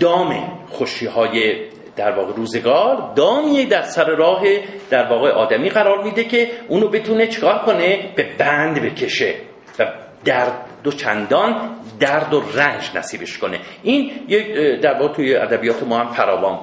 دامه 0.00 0.42
خوشی 0.68 1.06
های 1.06 1.64
در 1.96 2.12
واقع 2.12 2.32
روزگار 2.32 3.12
دامیه 3.16 3.66
در 3.66 3.82
سر 3.82 4.04
راه 4.04 4.42
در 4.90 5.06
واقع 5.06 5.30
آدمی 5.30 5.70
قرار 5.70 6.04
میده 6.04 6.24
که 6.24 6.50
اونو 6.68 6.88
بتونه 6.88 7.26
چیکار 7.26 7.58
کنه؟ 7.58 8.12
به 8.16 8.36
بند 8.38 8.82
بکشه 8.82 9.34
و 9.78 9.86
در 10.24 10.46
دو 10.84 10.92
چندان 10.92 11.70
درد 12.00 12.34
و 12.34 12.42
رنج 12.54 12.90
نصیبش 12.94 13.38
کنه. 13.38 13.60
این 13.82 14.10
یک 14.28 14.54
در 14.80 15.00
واقع 15.00 15.14
توی 15.14 15.36
ادبیات 15.36 15.82
ما 15.82 15.98
هم 15.98 16.12
فراوان 16.12 16.58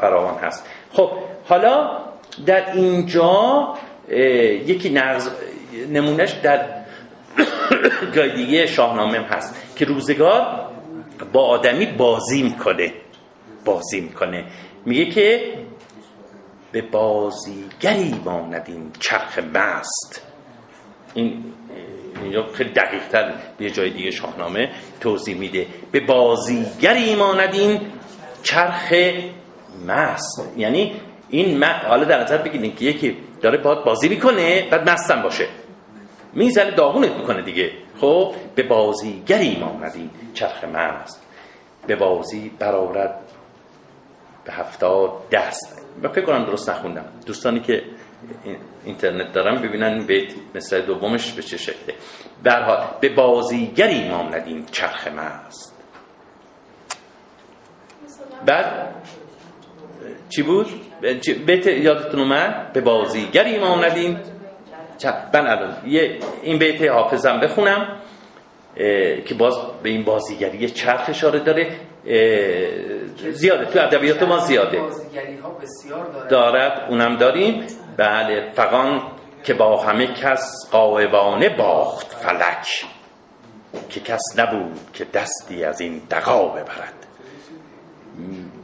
فراوان 0.00 0.34
هست. 0.34 0.66
خب 0.92 1.10
حالا 1.44 1.98
در 2.46 2.72
اینجا 2.72 3.74
یکی 4.66 4.90
نغز 4.90 5.30
نمونهش 5.92 6.32
در 6.32 6.64
جای 8.14 8.36
دیگه 8.36 8.66
شاهنامه 8.66 9.18
هست 9.18 9.76
که 9.76 9.84
روزگار 9.84 10.68
با 11.32 11.46
آدمی 11.46 11.86
بازی 11.86 12.42
می‌کنه. 12.42 12.92
بازی 13.64 14.00
می‌کنه. 14.00 14.44
میگه 14.84 15.10
که 15.10 15.54
به 16.72 16.82
بازیگری 16.82 18.14
این 18.66 18.90
چرخ 19.00 19.38
مست. 19.38 20.22
این 21.14 21.44
اینجا 22.22 22.46
خیلی 22.52 22.70
دقیق 22.70 23.08
تر 23.08 23.32
به 23.58 23.70
جای 23.70 23.90
دیگه 23.90 24.10
شاهنامه 24.10 24.70
توضیح 25.00 25.36
میده. 25.36 25.66
به 25.92 26.00
بازیگری 26.00 27.14
ماند 27.14 27.54
این 27.54 27.80
چرخ 28.42 28.92
مست. 29.86 30.52
یعنی 30.56 31.00
این 31.28 31.64
حالا 31.64 32.04
در 32.04 32.22
نظر 32.22 32.38
بگیرین 32.38 32.74
که 32.74 32.84
یکی 32.84 33.16
داره 33.42 33.58
باید 33.58 33.84
بازی 33.84 34.08
می‌کنه 34.08 34.68
بعد 34.70 34.90
مستم 34.90 35.22
باشه. 35.22 35.46
می‌زنه 36.32 36.70
داغونت 36.70 37.10
می‌کنه 37.10 37.42
دیگه. 37.42 37.70
خب 38.00 38.34
به 38.54 38.62
بازیگری 38.62 39.56
ماند 39.56 39.92
این 39.94 40.10
چرخ 40.34 40.64
مست. 40.64 41.22
به 41.86 41.96
بازی 41.96 42.52
برارد 42.58 43.20
به 44.44 44.52
هفتاد 44.52 45.10
دست. 45.32 45.86
فکر 46.02 46.24
کنم 46.24 46.44
درست 46.44 46.70
نخوندم. 46.70 47.04
دوستانی 47.26 47.60
که 47.60 47.82
اینترنت 48.84 49.32
دارم 49.32 49.62
ببینن 49.62 50.06
بیت 50.06 50.32
مثل 50.54 50.80
دومش 50.80 51.32
به 51.32 51.42
چه 51.42 51.56
شکله. 51.56 51.94
برحال 52.44 52.86
به 53.00 53.08
بازیگری 53.14 54.08
ماند 54.08 54.46
این 54.46 54.64
چرخ 54.72 55.08
است 55.18 55.74
بعد؟ 58.46 58.94
چی 60.28 60.42
بود؟ 60.42 60.66
بیت 61.46 61.66
یادتون 61.66 62.20
اومد؟ 62.20 62.72
به 62.72 62.80
بازیگری 62.80 63.58
ماند 63.58 63.96
این 63.96 64.18
من 65.34 65.46
الان. 65.46 65.76
این 66.42 66.58
بیت 66.58 66.90
حافظم 66.90 67.40
بخونم 67.40 68.00
که 69.26 69.34
باز 69.38 69.54
به 69.82 69.90
این 69.90 70.04
بازیگری 70.04 70.70
چرخ 70.70 71.08
اشاره 71.08 71.38
داره. 71.38 71.80
زیاده. 73.30 73.64
تو 73.64 73.78
ادبیات 73.78 74.22
ما 74.22 74.38
زیاده. 74.38 74.82
دارد. 76.30 76.86
اونم 76.90 77.16
داریم. 77.16 77.66
بله 77.98 78.50
فقان 78.54 79.02
که 79.44 79.54
با 79.54 79.76
همه 79.76 80.06
کس 80.06 80.70
قاوانه 80.72 81.48
باخت 81.48 82.12
فلک 82.12 82.86
که 83.90 84.00
کس 84.00 84.22
نبود 84.38 84.80
که 84.94 85.04
دستی 85.04 85.64
از 85.64 85.80
این 85.80 86.02
دقا 86.10 86.48
ببرد. 86.48 86.94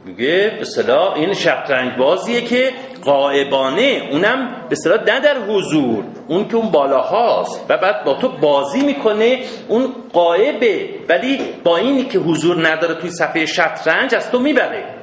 میگه 0.05 0.59
به 0.87 1.13
این 1.15 1.33
شطرنج 1.33 1.97
بازیه 1.97 2.41
که 2.41 2.73
قائبانه 3.03 4.09
اونم 4.11 4.65
به 4.69 4.75
صورت 4.75 5.09
نه 5.09 5.19
در 5.19 5.37
حضور 5.37 6.03
اون 6.27 6.47
که 6.47 6.55
اون 6.55 6.71
بالاهاست 6.71 7.65
و 7.69 7.77
بعد 7.77 8.03
با 8.03 8.13
تو 8.13 8.29
بازی 8.29 8.85
می‌کنه 8.85 9.39
اون 9.67 9.93
قائبه 10.13 10.89
ولی 11.09 11.39
با 11.63 11.77
اینی 11.77 12.03
که 12.03 12.19
حضور 12.19 12.67
نداره 12.67 12.95
توی 12.95 13.09
صفحه 13.09 13.45
شطرنج 13.45 14.15
از 14.15 14.31
تو 14.31 14.39
می‌بره. 14.39 14.94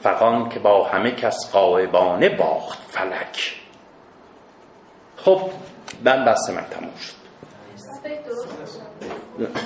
فقان 0.00 0.48
که 0.48 0.58
با 0.58 0.84
همه 0.84 1.10
کس 1.10 1.52
قائبانه 1.52 2.28
باخت 2.28 2.78
فلک. 2.88 3.60
خب 5.16 5.40
من 6.04 6.24
بسته 6.24 6.52
من 6.52 6.64
تموم 6.70 6.94
شد. 6.96 7.20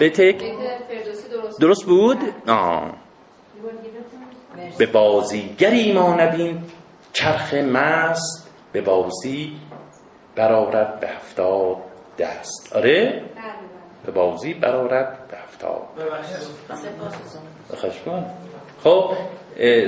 بتک 0.01 0.43
درست 1.61 1.85
بود؟ 1.85 2.19
آه. 2.49 2.91
به 4.79 4.87
بازیگری 4.87 5.93
ما 5.93 6.15
نبین 6.15 6.63
چرخ 7.13 7.55
مست 7.55 8.51
به 8.73 8.81
بازی 8.81 9.57
برارد 10.37 11.01
به 11.01 11.09
هفتاد 11.09 11.77
دست. 12.19 12.77
آره؟ 12.77 13.23
به 14.07 14.13
بازی 14.13 14.55
برارد 14.55 15.29
به 15.29 15.37
هفتاد. 15.37 15.83
خشمان 17.77 18.25
خب 18.85 19.11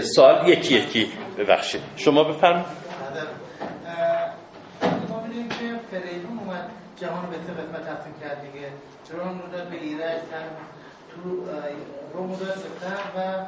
سوال 0.00 0.48
یکی 0.48 0.74
یکی 0.74 1.08
ببخشید. 1.38 1.80
شما 1.96 2.24
بفرم 2.24 2.64
ما 5.08 5.20
بینیم 5.28 5.48
که 5.48 5.80
فریدون 5.90 6.38
اومد 6.38 6.70
جهان 7.00 7.30
به 7.30 7.36
قسمت 7.36 7.86
تقسیم 7.86 8.12
کرد 8.20 8.42
دیگه؟ 8.42 8.68
چرا 9.08 9.22
رو 9.22 9.52
داد 9.52 9.68
به 9.68 9.76
ایرج 9.82 10.20
تو 11.10 11.30
روم 12.14 12.30
داد 12.30 12.38
به 12.38 12.86
و 13.16 13.46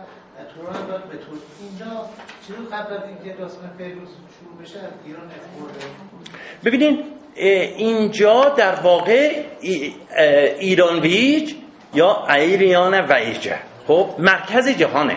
توران 0.55 0.87
داد 0.87 1.05
به 1.05 1.17
تور 1.17 1.39
اینجا 1.61 2.07
چرا 2.49 2.79
قبل 2.79 2.95
از 2.95 3.03
اینکه 3.09 3.39
داستان 3.39 3.71
فیروز 3.79 4.09
شروع 4.09 4.63
بشه؟ 4.63 4.79
از 4.79 4.93
ایران 5.07 5.25
اخورده 5.25 5.85
ببینین 6.65 7.05
اینجا 7.77 8.45
در 8.49 8.75
واقع 8.75 9.45
ایران 10.59 11.01
ویج 11.01 11.55
یا 11.95 12.27
ایریان 12.29 12.95
ویجه. 12.95 13.57
خب 13.87 14.11
مرکز 14.19 14.69
جهانه. 14.69 15.17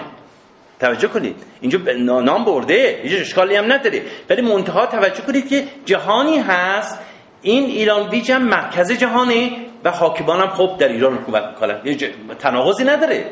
توجه 0.82 1.08
کنید. 1.08 1.36
اینجا 1.62 1.80
نام 2.22 2.46
برده 2.46 3.00
اینجا 3.04 3.18
اشکالی 3.18 3.56
هم 3.56 3.72
نداره. 3.72 4.02
ولی 4.30 4.42
منتها 4.42 4.86
توجه 4.86 5.22
کنید 5.22 5.50
که 5.50 5.68
جهانی 5.86 6.40
هست. 6.40 7.00
این 7.42 7.64
ایران 7.64 8.10
ویج 8.10 8.32
هم 8.32 8.44
مرکز 8.44 8.92
جهانه 8.92 9.52
و 9.84 9.92
حاکمان 9.92 10.40
هم 10.40 10.48
خب 10.48 10.78
در 10.80 10.88
ایران 10.88 11.14
حکومت 11.14 11.44
می‌کنن. 11.44 11.98
تناقضی 12.40 12.84
نداره. 12.84 13.26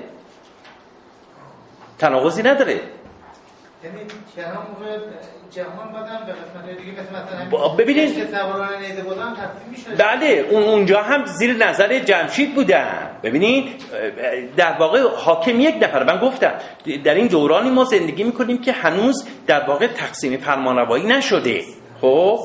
تناقضی 2.00 2.44
نداره. 2.44 2.80
یعنی 3.84 4.00
جهان 5.52 5.92
بدن 5.92 6.26
به 6.26 6.32
قسمت 6.32 6.78
دیگه 6.78 6.92
مثلا 7.52 7.68
ببینید. 7.68 8.34
بله 9.98 10.46
اون 10.50 10.64
اونجا 10.64 11.02
هم 11.02 11.26
زیر 11.26 11.66
نظر 11.66 12.00
جمشید 12.00 12.56
بودن. 12.56 13.10
ببینید 13.24 13.84
در 14.58 14.78
واقع 14.80 15.02
حاکم 15.18 15.60
یک 15.60 15.76
نفر 15.82 16.04
من 16.04 16.20
گفتم 16.20 16.52
در 17.04 17.14
این 17.14 17.28
دورانی 17.28 17.70
ما 17.70 17.84
زندگی 17.84 18.24
می‌کنیم 18.24 18.62
که 18.62 18.72
هنوز 18.72 19.28
در 19.48 19.68
واقع 19.68 19.88
تقسیم 19.88 20.38
فرمانروایی 20.38 21.06
نشده. 21.06 21.64
خب 22.02 22.40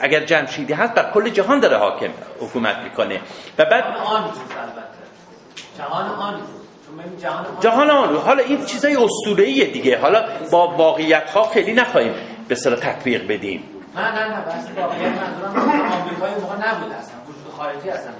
اگر 0.00 0.20
جمشیدی 0.20 0.72
هست 0.72 0.94
بر 0.94 1.10
کل 1.14 1.28
جهان 1.28 1.60
داره 1.60 1.76
حاکم 1.76 2.10
حکومت 2.40 2.76
می‌کنه. 2.76 3.20
و 3.58 3.64
بعد 3.64 3.84
آن 3.84 4.24
جهان 5.78 6.06
آن 6.06 6.40
جهان 7.60 7.90
آن 7.90 8.16
حالا 8.16 8.42
این 8.44 8.64
چیزای 8.64 8.96
اسطوره‌ایه 8.96 9.64
دیگه. 9.64 9.98
حالا 9.98 10.24
با 10.50 10.68
واقعیت 10.68 11.30
ها 11.30 11.48
خیلی 11.48 11.72
نخواهیم. 11.72 12.14
به 12.50 12.56
سر 12.56 12.76
تطبیق 12.76 13.26
بدیم. 13.28 13.62
نه 13.96 14.14
نه 14.14 14.28
نه 14.28 14.40
بس 14.40 14.66
واقعیت 14.76 15.12
منظورم 15.12 15.92
آمریکای 15.92 16.30
موقع 16.30 16.54
نبود 16.54 16.92
اصلا. 16.92 17.14
وجود 17.28 17.54
خارجی 17.56 17.90
اصلا 17.90 18.12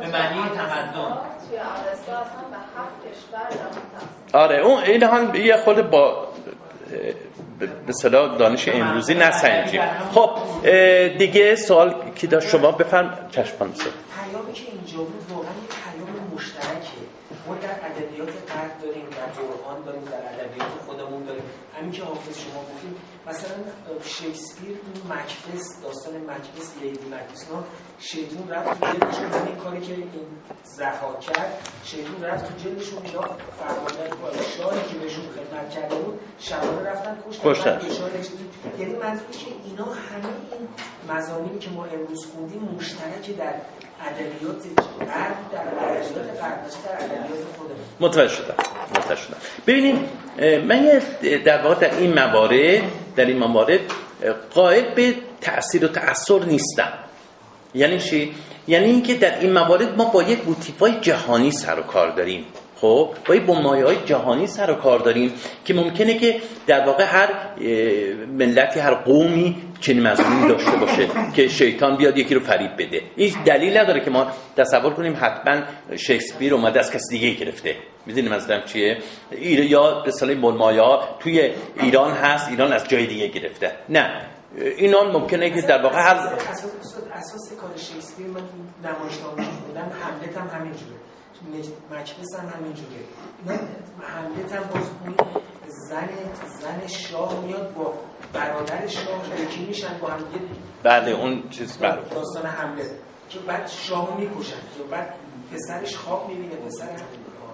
به 0.00 0.06
معنی 0.06 0.42
تمدن. 0.48 1.16
آره 4.32 4.56
اون 4.56 4.82
این 4.82 5.02
هم 5.02 5.34
یه 5.34 5.56
خود 5.56 5.90
با 5.90 6.28
به 7.86 7.92
صلاح 7.92 8.38
دانش 8.38 8.68
امروزی 8.68 9.14
نسنجیم. 9.14 9.80
خب 10.14 10.30
دیگه 11.18 11.56
سوال 11.56 11.94
کی 12.14 12.26
داشت؟ 12.26 12.48
شما 12.48 12.72
بفرم 12.72 13.28
چشمان 13.30 13.74
سه 13.74 13.84
پیامی 13.84 14.52
که 14.52 14.62
اینجا 14.72 14.98
بود 14.98 15.24
واقعا 15.30 15.50
یه 15.50 15.68
پیام 15.68 16.34
مشترکه. 16.34 17.13
ما 17.46 17.54
در 17.54 17.86
ادبیات 17.86 18.52
غرب 18.52 18.80
داریم 18.82 19.06
در 19.10 19.42
قرآن 19.42 19.82
داریم 19.84 20.04
در 20.04 20.22
ادبیات 20.32 20.68
خودمون 20.86 21.22
داریم. 21.24 21.42
همین 21.78 21.90
که 21.92 22.02
حافظ 22.02 22.38
شما 22.38 22.60
گفتیم 22.62 22.96
مثلا 23.26 23.56
شکسپیر 24.04 24.76
مکبس 25.08 25.82
داستان 25.82 26.16
مکبس 26.16 26.76
لیدی 26.80 27.06
مکبس 27.06 27.50
نا 27.50 27.64
شیطون 27.98 28.48
رفت 28.48 28.80
تو 28.80 28.86
جلدشون 28.86 29.46
این 29.46 29.56
کاری 29.56 29.80
که 29.80 29.94
این 29.94 30.10
زخا 30.64 31.14
کرد 31.14 31.68
شیطون 31.84 32.22
رفت 32.24 32.44
تو 32.48 32.68
جلدشون 32.68 32.98
اینا 33.04 33.20
فرماندن 33.20 34.42
شاهی 34.56 34.80
که 34.92 34.98
بهشون 34.98 35.24
خدمت 35.24 35.70
کرده 35.70 35.94
بود 35.94 36.20
شبانه 36.38 36.90
رفتن 36.90 37.18
کشتن 37.44 37.80
یعنی 38.78 38.94
منظور 38.94 39.30
که 39.30 39.46
اینا 39.64 39.84
همه 39.84 40.28
این 40.52 40.68
مزامینی 41.08 41.58
که 41.58 41.70
ما 41.70 41.84
امروز 41.84 42.26
خوندیم 42.26 42.62
مشترک 42.62 43.36
در 43.36 43.54
متوجه 48.00 48.34
شدم. 48.34 48.54
متوجه 48.90 49.22
شدم. 49.22 49.36
ببینید 49.66 49.96
من 50.64 51.02
در 51.44 51.62
واقع 51.62 51.74
در 51.74 51.98
این 51.98 52.14
موارد 52.14 52.82
در 53.16 53.24
این 53.24 53.38
موارد 53.38 53.80
قائل 54.54 54.94
به 54.94 55.14
تأثیر 55.40 55.84
و 55.84 55.88
تأثیر 55.88 56.42
نیستم. 56.44 56.92
یعنی 57.74 57.98
چی؟ 58.00 58.34
یعنی 58.68 58.86
اینکه 58.86 59.14
در 59.14 59.40
این 59.40 59.52
موارد 59.52 59.96
ما 59.96 60.04
با 60.04 60.22
یک 60.22 60.38
بوتیفای 60.38 61.00
جهانی 61.00 61.50
سر 61.50 61.80
و 61.80 61.82
کار 61.82 62.10
داریم. 62.10 62.44
خب 62.76 63.14
با 63.46 63.60
مایه 63.60 63.84
های 63.84 63.96
جهانی 64.04 64.46
سر 64.46 64.70
و 64.70 64.74
کار 64.74 64.98
داریم 64.98 65.32
که 65.64 65.74
ممکنه 65.74 66.18
که 66.18 66.40
در 66.66 66.86
واقع 66.86 67.04
هر 67.04 67.28
ملتی 68.26 68.80
هر 68.80 68.94
قومی 68.94 69.56
چنین 69.80 70.02
مضمونی 70.06 70.48
داشته 70.48 70.76
باشه 70.76 71.08
که 71.34 71.48
شیطان 71.48 71.96
بیاد 71.96 72.18
یکی 72.18 72.34
رو 72.34 72.40
فریب 72.40 72.70
بده. 72.78 73.02
این 73.16 73.34
دلیل 73.44 73.78
نداره 73.78 74.00
که 74.00 74.10
ما 74.10 74.26
تصور 74.56 74.94
کنیم 74.94 75.16
حتما 75.20 75.62
شکسپیر 75.96 76.54
اومده 76.54 76.80
از 76.80 76.90
کسی 76.90 77.18
دیگه 77.18 77.44
گرفته. 77.44 77.76
می‌دونیم 78.06 78.30
منظورم 78.30 78.62
چیه؟ 78.64 78.98
یا 79.40 80.02
به 80.04 80.10
صلاح 80.10 80.36
مایا 80.36 81.08
توی 81.20 81.50
ایران 81.80 82.12
هست 82.12 82.48
ایران 82.48 82.72
از 82.72 82.88
جای 82.88 83.06
دیگه 83.06 83.28
گرفته. 83.28 83.72
نه. 83.88 84.26
اینان 84.76 85.12
ممکنه 85.12 85.50
که 85.50 85.62
در 85.62 85.82
واقع 85.82 85.96
هر 85.96 86.16
اساس 87.12 87.52
کار 87.60 87.70
شکسپیر 87.76 88.26
من 88.26 88.40
نمایشنامه 88.84 89.44
بودم 89.66 89.92
حملت 90.02 90.36
هم 90.36 90.60
همینجوره. 90.60 90.96
مکبس 91.90 92.34
هم 92.40 92.48
همینجوره 92.48 93.04
حملت 94.00 94.52
هم 94.52 94.62
باز 94.62 94.90
اون 95.04 95.14
زن 95.68 96.08
زن 96.60 96.86
شاه 96.86 97.44
میاد 97.44 97.74
با 97.74 97.94
برادر 98.32 98.86
شاه 98.86 99.40
یکی 99.42 99.64
میشن 99.64 99.98
با 99.98 100.08
هم 100.08 100.24
بله 100.82 101.10
اون 101.10 101.42
چیز 101.50 101.78
بله. 101.78 102.00
داستان 102.10 102.46
حمله. 102.46 102.90
که 103.28 103.38
بعد 103.38 103.66
شاه 103.68 104.16
می‌کشن. 104.20 104.56
که 104.78 104.82
بعد 104.90 105.14
پسرش 105.52 105.96
خواب 105.96 106.28
می‌بینه 106.28 106.54
پسر 106.54 106.88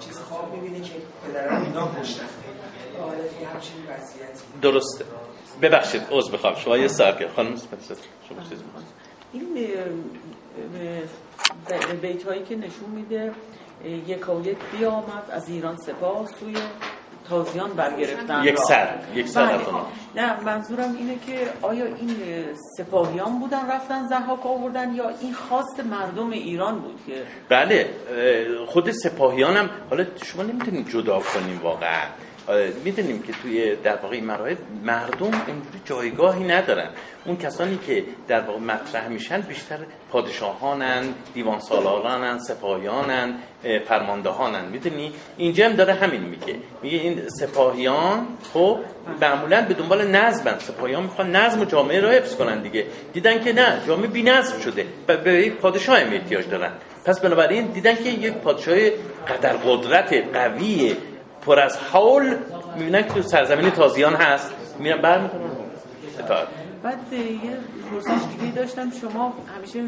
چیز 0.00 0.18
خواب 0.18 0.54
می‌بینه 0.54 0.80
که 0.80 0.92
پدرم 1.26 1.62
اینا 1.62 1.90
کشتن. 2.00 2.24
آره 3.02 3.30
درسته. 4.62 5.04
ببخشید 5.62 6.02
عذر 6.10 6.32
بخوام 6.32 6.54
شما 6.54 6.76
یه 6.76 6.88
سر 6.88 7.28
خانم 7.36 7.56
شما 8.28 8.42
چیز 8.48 8.58
این 9.32 9.54
بیت 12.02 12.22
هایی 12.22 12.42
که 12.44 12.56
نشون 12.56 12.90
میده 12.94 13.32
یکایک 13.84 14.58
بیامد 14.72 15.30
از 15.30 15.48
ایران 15.48 15.76
سپاه 15.76 16.26
سوی 16.26 16.56
تازیان 17.28 17.72
برگرفتن. 17.72 18.44
یک 18.44 18.58
سر 18.58 18.88
یک 19.14 19.28
سر 19.28 19.46
بله. 19.46 19.60
نه 20.16 20.40
منظورم 20.44 20.96
اینه 20.96 21.18
که 21.26 21.48
آیا 21.62 21.84
این 21.84 22.16
سپاهیان 22.78 23.38
بودن 23.38 23.70
رفتن 23.70 24.06
زحاک 24.06 24.46
آوردن 24.46 24.94
یا 24.94 25.08
این 25.20 25.34
خواست 25.34 25.80
مردم 25.80 26.30
ایران 26.30 26.80
بود 26.80 27.00
که؟ 27.06 27.22
بله 27.48 27.90
خود 28.66 28.90
سپاهیان 28.90 29.56
هم 29.56 29.70
حالا 29.90 30.04
شما 30.24 30.42
نمی‌تونید 30.42 30.88
جدا 30.88 31.20
کنیم 31.20 31.60
واقعا. 31.62 32.02
می‌دونیم 32.84 33.22
که 33.22 33.32
توی 33.42 33.76
در 33.76 33.96
واقع 33.96 34.14
این 34.14 34.24
مردم 34.84 35.42
اینجوری 35.46 35.80
جایگاهی 35.84 36.44
ندارن. 36.44 36.88
اون 37.24 37.36
کسانی 37.36 37.78
که 37.86 38.04
در 38.28 38.40
واقع 38.40 38.58
مطرح 38.58 39.08
میشن 39.08 39.40
بیشتر 39.40 39.78
پادشاهانن 40.12 41.04
دیوان 41.34 41.60
سالارانن 41.60 42.38
سپاهیانن 42.38 43.34
فرماندهانن. 43.88 44.64
می‌دونی؟ 44.64 45.12
اینجا 45.36 45.66
هم 45.66 45.72
داره 45.72 45.94
همین 45.94 46.20
میگه. 46.20 46.56
میگه 46.82 46.98
این 46.98 47.28
سپاهیان 47.28 48.26
خب 48.52 48.78
معمولا 49.20 49.62
به 49.68 49.74
دنبال 49.74 50.06
نظمن. 50.06 50.58
سپاهیان 50.58 51.02
می‌خوان 51.02 51.36
نظم 51.36 51.60
و 51.60 51.64
جامعه 51.64 52.00
را 52.00 52.10
حفظ 52.10 52.36
کنن 52.36 52.62
دیگه. 52.62 52.86
دیدن 53.12 53.44
که 53.44 53.52
نه 53.52 53.80
جامعه 53.86 54.08
بی 54.08 54.22
نظم 54.22 54.60
شده 54.60 54.86
به 55.24 55.32
یک 55.32 55.52
پادشاه 55.52 55.98
احتیاج 55.98 56.48
دارن. 56.48 56.72
پس 57.04 57.20
بنابراین 57.20 57.66
دیدن 57.66 57.94
که 57.94 58.10
یک 58.10 58.32
پادشاه 58.32 58.76
قدر 59.28 59.52
قدرت 59.52 60.14
قوی 60.32 60.96
پر 61.46 61.60
از 61.60 61.76
حول 61.76 62.36
می‌بینن 62.76 63.02
که 63.02 63.08
تو 63.08 63.22
سرزمین 63.22 63.70
تازیان 63.70 64.14
هست. 64.14 64.54
میرن 64.78 65.02
برمیتونن 65.02 65.50
اطاعت 66.18 66.46
بعد 66.82 66.98
یه 67.12 67.28
پرسش 67.90 68.22
دیگه 68.38 68.54
داشتم 68.54 68.90
شما 69.00 69.34
همیشه 69.56 69.80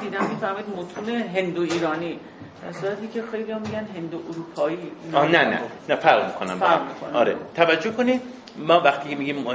دیدم 0.00 0.26
می‌فهمید 0.30 0.64
متون 0.76 1.08
هندو 1.16 1.62
ایرانی 1.62 2.18
در 2.62 2.72
صورتی 2.80 3.08
که 3.08 3.22
خیلی 3.32 3.52
هم 3.52 3.60
میگن 3.60 3.88
هندو 3.96 4.20
اروپایی 4.30 4.78
آه 5.12 5.28
نه 5.28 5.44
نه. 5.44 5.60
نه 5.88 5.96
فرق 5.96 6.26
می‌کنم. 6.26 6.58
فرق 6.58 6.82
می‌کنه. 6.82 7.18
آره. 7.18 7.36
توجه 7.56 7.90
کنید 7.90 8.20
ما 8.56 8.80
وقتی 8.80 9.14
میگیم 9.14 9.46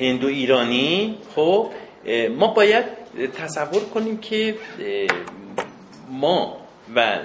هندو 0.00 0.26
ایرانی 0.26 1.18
خب 1.34 1.70
ما 2.38 2.46
باید 2.46 2.84
تصور 3.42 3.84
کنیم 3.94 4.16
که 4.18 4.54
ما 6.10 6.56
و 6.96 7.18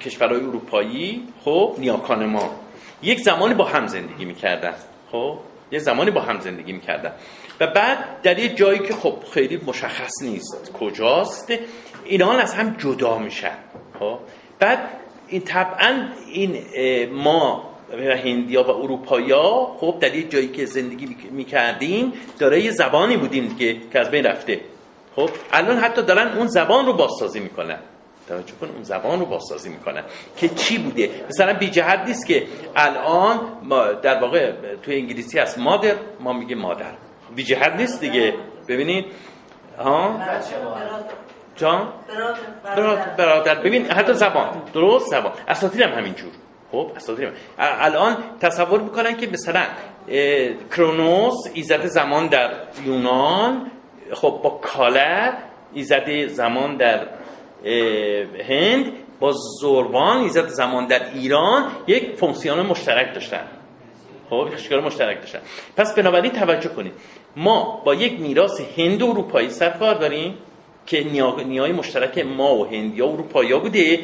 کشورهای 0.00 0.40
اروپایی 0.40 1.28
خب 1.44 1.74
نیاکان 1.78 2.26
ما. 2.26 2.50
یک 3.02 3.20
زمانی 3.20 3.54
با 3.54 3.64
هم 3.64 3.86
زندگی 3.86 4.24
می‌کردن 4.24 4.74
خب 5.12 5.38
یه 5.72 5.78
زمانی 5.78 6.10
با 6.10 6.20
هم 6.20 6.40
زندگی 6.40 6.72
می‌کردن. 6.72 7.12
و 7.60 7.66
بعد 7.66 8.22
در 8.22 8.38
یه 8.38 8.48
جایی 8.48 8.78
که 8.78 8.94
خب 8.94 9.14
خیلی 9.32 9.60
مشخص 9.66 10.22
نیست 10.22 10.72
کجاست 10.72 11.52
اینان 12.04 12.40
از 12.40 12.54
هم 12.54 12.76
جدا 12.78 13.18
میشن 13.18 13.56
خب. 13.98 14.18
بعد 14.58 14.78
این 15.28 15.40
طبعا 15.40 16.08
این 16.32 16.62
ما 17.12 17.70
و 17.92 18.16
هندیا 18.16 18.62
و 18.62 18.70
اروپایا 18.70 19.76
خب 19.80 19.96
در 20.00 20.14
یه 20.14 20.28
جایی 20.28 20.48
که 20.48 20.66
زندگی 20.66 21.16
می‌کردیم 21.30 22.12
داره 22.38 22.60
یه 22.60 22.70
زبانی 22.70 23.16
بودیم 23.16 23.56
که 23.56 24.00
از 24.00 24.10
بین 24.10 24.24
رفته. 24.24 24.60
خب 25.16 25.30
الان 25.52 25.76
حتی 25.76 26.02
دارن 26.02 26.38
اون 26.38 26.46
زبان 26.46 26.86
رو 26.86 26.92
بازسازی 26.92 27.40
می‌کنن. 27.40 27.78
توجه 28.28 28.54
کن 28.60 28.68
اون 28.68 28.82
زبان 28.82 29.20
رو 29.20 29.26
بازسازی 29.26 29.68
می‌کنن 29.68 30.02
که 30.36 30.48
چی 30.48 30.78
بوده؟ 30.78 31.10
مثلا 31.28 31.54
بی 31.54 31.70
جهت 31.70 31.98
نیست 32.06 32.26
که 32.26 32.46
الان 32.76 33.40
ما 33.62 33.92
در 33.92 34.20
واقع 34.20 34.52
توی 34.82 34.96
انگلیسی 34.96 35.38
هست 35.38 35.58
مادر 35.58 35.94
ما 36.20 36.32
میگه 36.32 36.54
مادر. 36.56 36.92
بی 37.36 37.42
جهت 37.44 37.72
نیست 37.72 38.00
دیگه. 38.00 38.34
ببینید. 38.68 39.04
ها؟ 39.78 40.20
جان؟ 41.56 41.92
برادر. 42.64 43.14
برادر. 43.16 43.54
ببین 43.54 43.86
حتی 43.86 44.12
زبان. 44.12 44.62
درست 44.74 45.10
زبان. 45.10 45.32
اساطیر 45.48 45.82
هم 45.82 45.98
همینجور. 45.98 46.30
خب 46.72 46.90
اساطیر 46.96 47.26
هم. 47.26 47.32
ا- 47.58 47.84
الان 47.84 48.16
تصور 48.40 48.80
می‌کنن 48.80 49.16
که 49.16 49.26
مثلا 49.26 49.62
کرونوس 50.76 51.34
ایزد 51.54 51.86
زمان 51.86 52.26
در 52.26 52.50
یونان 52.84 53.70
خب 54.12 54.40
با 54.44 54.50
کاله 54.50 55.32
ایزد 55.72 56.26
زمان 56.26 56.76
در 56.76 57.06
هند 58.48 58.92
با 59.20 59.32
زوربان 59.60 60.16
ایزد 60.18 60.48
زمان 60.48 60.86
در 60.86 61.02
ایران 61.14 61.64
یک 61.86 62.16
فونکسیون 62.16 62.60
مشترک 62.60 63.14
داشتن. 63.14 63.44
خب 64.30 64.48
یک 64.52 64.58
شکار 64.58 64.80
مشترک 64.80 65.20
داشتن. 65.20 65.38
پس 65.76 65.94
بنابراین 65.94 66.32
توجه 66.32 66.68
کنید. 66.68 66.92
ما 67.36 67.82
با 67.84 67.94
یک 67.94 68.20
میراث 68.20 68.60
هند 68.78 69.02
و 69.02 69.06
اروپایی 69.06 69.50
سرکار 69.50 69.94
داریم 69.94 70.34
که 70.86 71.04
نیا- 71.04 71.42
نیای 71.46 71.72
مشترک 71.72 72.18
ما 72.18 72.54
و 72.54 72.66
هندیا 72.66 73.08
و 73.08 73.12
اروپایی 73.12 73.54
بوده. 73.58 74.00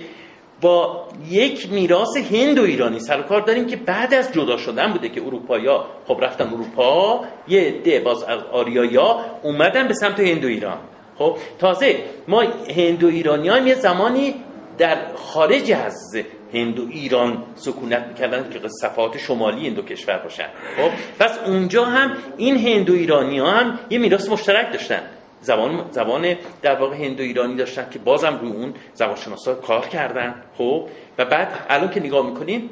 با 0.61 1.05
یک 1.29 1.73
میراث 1.73 2.17
هند 2.33 2.59
و 2.59 2.63
ایرانی 2.63 3.01
سرکار 3.01 3.41
داریم 3.41 3.67
که 3.67 3.77
بعد 3.77 4.15
از 4.15 4.33
جدا 4.33 4.57
شدن 4.57 4.93
بوده 4.93 5.09
که 5.09 5.23
اروپایا 5.23 5.87
خب 6.09 6.19
رفتن 6.21 6.49
اروپا 6.49 7.21
یه 7.49 7.61
عده 7.61 8.01
باز 8.01 8.23
از 8.23 8.41
آریایا 8.53 9.21
اومدن 9.43 9.89
به 9.89 9.95
سمت 9.95 10.21
هند 10.21 10.45
و 10.45 10.49
ایران. 10.49 10.79
خب 11.21 11.37
تازه 11.59 12.05
ما 12.29 12.41
هند 12.77 13.05
و 13.05 13.07
ایرانی 13.07 13.69
یه 13.69 13.75
زمانی 13.75 14.35
در 14.79 14.97
خارج 15.15 15.73
از 15.73 16.17
هند 16.55 16.79
و 16.79 16.87
ایران 16.91 17.45
سکونت 17.55 18.07
می‌کردن 18.07 18.51
که 18.51 18.61
صفات 18.81 19.19
شمالی 19.19 19.61
این 19.61 19.75
دو 19.75 19.83
کشور 19.83 20.19
باشن. 20.19 20.47
خب 20.77 20.91
پس 21.19 21.39
اونجا 21.47 21.85
هم 21.85 22.13
این 22.37 22.57
هند 22.57 22.91
و 22.91 22.93
ایرانی 22.93 23.39
ها 23.39 23.51
هم 23.51 23.79
یه 23.91 23.99
میراث 23.99 24.29
مشترک 24.29 24.73
داشتن. 24.73 25.03
زبان 25.41 25.85
زبان 25.91 26.37
در 26.63 26.75
واقع 26.75 26.97
هند 26.97 27.21
و 27.21 27.23
ایرانی 27.23 27.57
داشتن 27.57 27.87
که 27.91 27.99
بازم 27.99 28.39
روی 28.43 28.53
اون 28.53 28.75
زبانشناسا 28.95 29.55
کار 29.55 29.87
کردن. 29.87 30.35
خب 30.59 30.89
و 31.19 31.25
بعد 31.25 31.49
الان 31.69 31.91
که 31.91 32.01
نگاه 32.01 32.27
می‌کنیم 32.27 32.71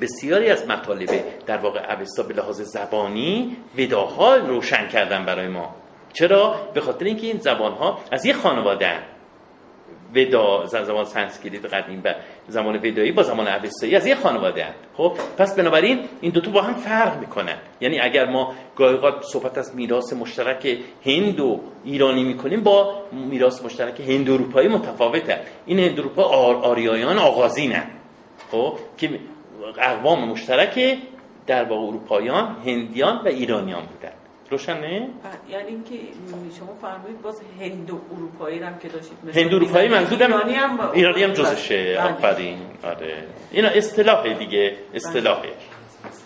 بسیاری 0.00 0.50
از 0.50 0.68
مطالب 0.68 1.10
در 1.46 1.58
واقع 1.58 1.94
اوستا 1.94 2.22
به 2.22 2.34
لحاظ 2.34 2.60
زبانی 2.60 3.56
وداها 3.78 4.36
روشن 4.36 4.88
کردن 4.88 5.24
برای 5.24 5.48
ما. 5.48 5.83
چرا؟ 6.14 6.54
به 6.74 6.80
خاطر 6.80 7.04
اینکه 7.04 7.26
این 7.26 7.38
زبان 7.38 7.72
ها 7.72 7.98
از 8.10 8.26
یه 8.26 8.32
خانواده 8.32 8.98
ودا 10.14 10.66
ز- 10.66 10.76
زمان 10.76 11.04
سانسکریت 11.04 11.74
قدیم 11.74 12.02
و 12.04 12.14
زمان 12.48 12.76
ودایی 12.76 13.12
با 13.12 13.22
زمان 13.22 13.48
اوستایی 13.48 13.96
از 13.96 14.06
یه 14.06 14.14
خانواده 14.14 14.64
هست 14.64 14.78
خب؟ 14.96 15.12
پس 15.38 15.56
بنابراین 15.56 16.00
این 16.20 16.32
دوتا 16.32 16.50
با 16.50 16.62
هم 16.62 16.74
فرق 16.74 17.20
می‌کنن. 17.20 17.56
یعنی 17.80 18.00
اگر 18.00 18.24
ما 18.30 18.54
گاهی 18.76 18.98
صحبت 19.20 19.58
از 19.58 19.76
میراث 19.76 20.12
مشترک 20.12 20.78
هند 21.06 21.40
و 21.40 21.60
ایرانی 21.84 22.24
می‌کنیم 22.24 22.62
با 22.62 23.02
میراث 23.12 23.64
مشترک 23.64 24.00
هند 24.00 24.30
اروپایی 24.30 24.68
متفاوته. 24.68 25.40
این 25.66 25.78
هند 25.78 26.00
اروپا 26.00 26.22
آر 26.22 26.54
آریایان 26.54 27.18
آغازینن 27.18 27.86
خب؟ 28.50 28.78
که 28.98 29.20
اقوام 29.78 30.28
مشترک 30.28 30.98
در 31.46 31.64
واقع 31.64 31.86
اروپایان 31.86 32.56
هندیان 32.66 33.16
و 33.24 33.28
ایرانیان 33.28 33.82
بودن. 33.86 34.12
روشنه 34.50 35.08
یعنی 35.48 35.68
اینکه 35.68 35.94
شما 36.58 36.74
فرمودید 36.82 37.22
باز 37.22 37.42
هند 37.60 37.90
و 37.90 38.00
اروپایی 38.16 38.58
رو 38.58 38.66
هم 38.66 38.78
که 38.78 38.88
داشتید 38.88 39.18
مثلا 39.24 39.42
هند 39.42 39.54
اروپایی 39.54 39.88
منظورم 39.88 40.32
ایرانی 40.32 40.54
هم 40.54 40.90
ایرانی 40.92 41.22
هم 41.22 41.32
جزشه 41.32 41.96
بله. 41.96 42.12
آفرین. 42.12 42.58
آره. 42.84 43.24
اینا 43.50 43.68
اصطلاحه 43.68 44.34
دیگه 44.34 44.76
اصطلاحه. 44.94 45.48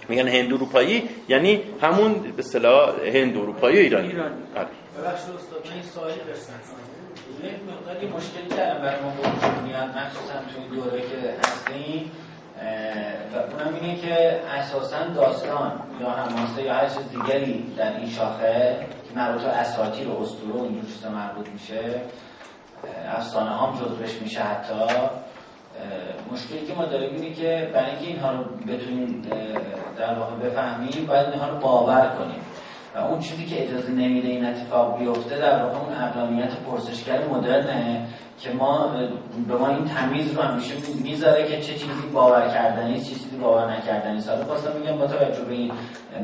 میگن 0.09 0.28
هند 0.28 0.52
اروپایی 0.52 1.09
یعنی 1.28 1.62
همون 1.81 2.12
به 2.14 2.38
اصطلاح 2.38 2.94
هند 3.14 3.37
اروپایی 3.37 3.76
و 3.76 3.81
ایرانی. 3.81 4.09
ایرانی. 4.09 4.35
آره. 4.57 4.68
ببخشید 4.98 5.35
استاد 5.35 5.66
من 5.66 5.72
این 5.72 5.83
سوالی 5.83 6.14
داشتم. 6.28 6.52
یک 7.44 7.52
مقداری 7.70 8.07
مشکلی 8.07 8.57
کردم 8.57 8.83
برای 8.83 9.00
ما 9.00 9.12
میاد 9.66 9.88
مخصوصا 9.98 10.33
تو 10.33 10.61
این 10.61 10.81
دوره 10.81 11.00
که 11.00 11.35
هستیم. 11.38 12.11
و 13.33 13.37
اونم 13.37 13.75
اینه 13.81 13.97
که 13.97 14.40
اساسا 14.59 15.05
داستان 15.14 15.73
یا 16.01 16.11
حماسه 16.11 16.62
یا 16.62 16.75
هر 16.75 16.88
چیز 16.88 17.09
دیگری 17.11 17.75
در 17.77 17.97
این 17.97 18.11
شاخه 18.11 18.77
که 19.09 19.21
مربوط 19.21 19.42
به 19.42 19.49
اساطیر 19.49 20.09
و 20.09 20.23
اسطوره 20.23 20.53
و 20.53 20.62
اینجور 20.62 20.85
چیزا 20.85 21.09
مربوط 21.11 21.49
میشه. 21.49 22.01
افسانه 23.09 23.51
هم 23.51 23.75
جزوش 23.81 24.23
میشه 24.23 24.40
حتی. 24.40 24.75
مشکلی 26.33 26.66
که 26.66 26.75
ما 26.75 26.85
داریم 26.85 27.14
اینه 27.14 27.35
که 27.35 27.71
برای 27.75 27.90
اینکه 27.90 28.07
اینها 28.07 28.33
رو 28.33 28.44
بتونیم 28.44 29.23
در 29.99 30.14
واقع 30.14 30.35
بفهمیم 30.35 31.07
باید 31.07 31.29
اینها 31.29 31.49
رو 31.49 31.57
باور 31.57 32.09
کنیم. 32.18 32.40
و 32.94 32.98
اون 32.98 33.18
چیزی 33.18 33.46
که 33.46 33.62
اجازه 33.62 33.90
نمیده 33.90 34.29
این 34.29 34.46
اتفاق 34.46 34.98
بیفته 34.98 35.38
در 35.38 35.62
واقع 35.62 35.79
اون 35.79 35.94
اقلانیت 36.03 36.57
پرسشگر 36.57 37.29
مدرنه 37.29 38.07
که 38.40 38.51
ما 38.53 38.94
به 39.48 39.55
ما 39.57 39.68
این 39.68 39.85
تمیز 39.85 40.35
رو 40.35 40.42
همیشه 40.42 40.74
می‌ذاره 41.05 41.48
که 41.48 41.61
چه 41.61 41.72
چیزی 41.72 42.09
باور 42.14 42.48
کردنی 42.48 43.01
چه 43.01 43.09
چیزی 43.09 43.37
باور 43.37 43.72
نکردنی. 43.77 44.20
حالا 44.29 44.44
خواستم 44.44 44.72
میگم 44.81 44.98
با 44.98 45.07
توجه 45.07 45.44
به 45.44 45.55
این 45.55 45.72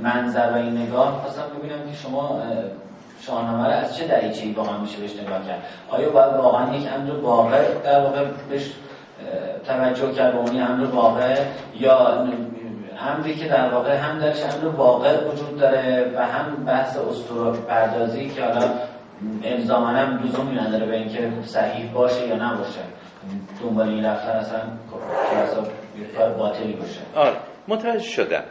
منظر 0.03 0.51
و 0.53 0.57
این 0.57 0.79
نگاه 0.79 1.21
خواستم 1.21 1.43
ببینم 1.59 1.91
که 1.91 1.97
شما 1.97 2.29
اه، 2.29 2.43
شاهنامه 3.21 3.67
رو 3.67 3.73
از 3.73 3.97
چه 3.97 4.07
دریچه‌ای 4.07 4.53
واقعا 4.53 4.79
میشه 4.79 4.99
بهش 4.99 5.13
نگاه 5.17 5.47
کرد 5.47 5.63
آیا 5.91 6.11
باید 6.11 6.35
واقعا 6.35 6.77
یک 6.77 6.89
امر 6.93 7.11
واقع 7.11 7.75
در 7.85 8.01
واقع 8.01 8.25
بهش 8.51 8.73
توجه 9.67 10.13
کرد 10.13 10.33
به 10.33 10.39
اون 10.39 10.63
امر 10.63 10.85
واقع 10.85 11.37
یا 11.81 12.27
امری 13.01 13.35
که 13.35 13.49
در 13.49 13.75
واقع 13.75 13.97
هم 13.97 14.19
درش 14.19 14.43
امر 14.43 14.67
واقع 14.67 15.29
وجود 15.29 15.59
داره 15.61 16.13
و 16.17 16.27
هم 16.27 16.65
بحث 16.65 16.97
اسطوره 16.97 17.59
پردازی 17.61 18.29
که 18.29 18.43
حالا 18.43 18.71
الزاما 19.45 19.87
هم 19.87 20.23
لزومی 20.25 20.55
نداره 20.55 20.87
به 20.87 20.97
اینکه 20.97 21.31
صحیح 21.45 21.93
باشه 21.93 22.27
یا 22.27 22.37
نباشه. 22.37 22.81
دنبال 23.63 23.89
این 23.89 24.05
رفتن 24.05 24.31
اصلا 24.31 24.61
کار 26.17 26.33
باطلی 26.33 26.73
باشه. 26.73 27.01
آره 27.15 27.37
متوجه 27.69 27.99
شدم. 27.99 28.43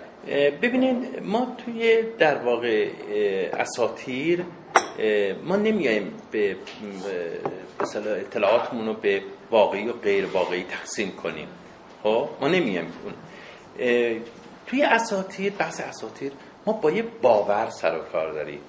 ببینید 0.62 1.19
ما 1.23 1.47
توی 1.65 2.03
در 2.19 2.36
واقع 2.36 2.88
اساتیر 3.53 4.43
ما 5.45 5.56
نمیایم 5.56 6.13
به 6.32 6.56
مثلا 7.82 8.13
اطلاعاتمون 8.13 8.88
رو 8.88 8.93
به 8.93 9.21
واقعی 9.51 9.88
و 9.88 9.93
غیر 9.93 10.25
واقعی 10.25 10.63
تقسیم 10.63 11.12
کنیم. 11.12 11.47
خب؟ 12.03 12.27
ما 12.41 12.47
نمیایم 12.47 12.86
اون 13.03 13.13
توی 14.68 14.84
اساتیر 14.84 15.54
بحث 15.54 15.82
اساتیر 15.82 16.32
ما 16.66 16.74
با 16.74 16.92
یه 16.92 17.04
باور 17.22 17.70
سر 17.70 17.98
و 17.98 18.02
کار 18.12 18.34
داریم. 18.34 18.60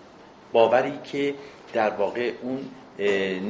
باوری 0.52 0.98
که 1.04 1.34
در 1.72 1.90
واقع 1.90 2.32
اون 2.42 2.60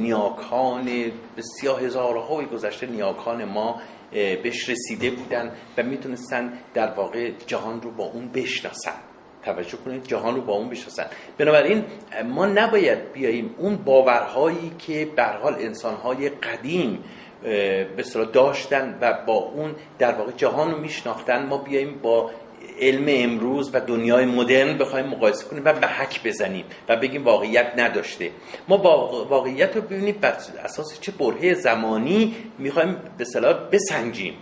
نیاکان 0.01 1.11
بسیار 1.37 1.83
هزارهای 1.83 2.45
گذشته 2.45 2.87
نیاکان 2.87 3.45
ما 3.45 3.81
بهش 4.11 4.69
رسیده 4.69 5.11
بودن 5.11 5.51
و 5.77 5.83
می‌تونستن 5.83 6.53
در 6.73 6.91
واقع 6.91 7.31
جهان 7.47 7.81
رو 7.81 7.91
با 7.91 8.03
اون 8.03 8.27
بشناسن. 8.27 8.95
توجه 9.43 9.77
کنید 9.77 10.03
جهان 10.03 10.35
رو 10.35 10.41
با 10.41 10.53
اون 10.53 10.69
بشناسن. 10.69 11.05
بنابراین 11.37 11.83
ما 12.25 12.45
نباید 12.45 13.11
بیاییم 13.13 13.55
اون 13.57 13.75
باورهایی 13.75 14.71
که 14.79 15.07
به 15.15 15.23
هر 15.23 15.37
حال 15.37 15.53
انسانهای 15.53 16.29
قدیم 16.29 17.03
به 17.43 18.03
داشتن 18.33 18.97
و 19.01 19.13
با 19.27 19.33
اون 19.33 19.75
در 19.99 20.13
واقع 20.13 20.31
جهان 20.31 20.71
رو 20.71 20.77
میشناختن. 20.77 21.45
ما 21.45 21.57
بیایم 21.57 21.99
با 22.03 22.31
علم 22.79 23.05
امروز 23.07 23.69
و 23.73 23.79
دنیای 23.79 24.25
مدرن 24.25 24.77
بخوایم 24.77 25.05
مقایسه 25.05 25.45
کنیم 25.45 25.61
و 25.65 25.73
به 25.73 25.87
حک 25.87 26.23
بزنیم 26.23 26.65
و 26.89 26.95
بگیم 26.95 27.23
واقعیت 27.23 27.73
نداشته. 27.77 28.31
ما 28.67 28.77
با 28.77 29.25
واقعیت 29.25 29.75
رو 29.75 29.81
ببینیم 29.81 30.17
بر 30.21 30.37
اساس 30.63 30.99
چه 31.01 31.11
برهه 31.11 31.53
زمانی 31.53 32.35
می‌خوایم 32.59 32.97
به 33.17 33.25
صلاح 33.25 33.53
بسنجیم. 33.71 34.33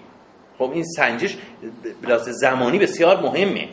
خب 0.58 0.72
این 0.74 0.84
سنجش 0.84 1.38
به 2.02 2.18
زمانی 2.18 2.80
بسیار 2.80 3.22
مهمه. 3.22 3.68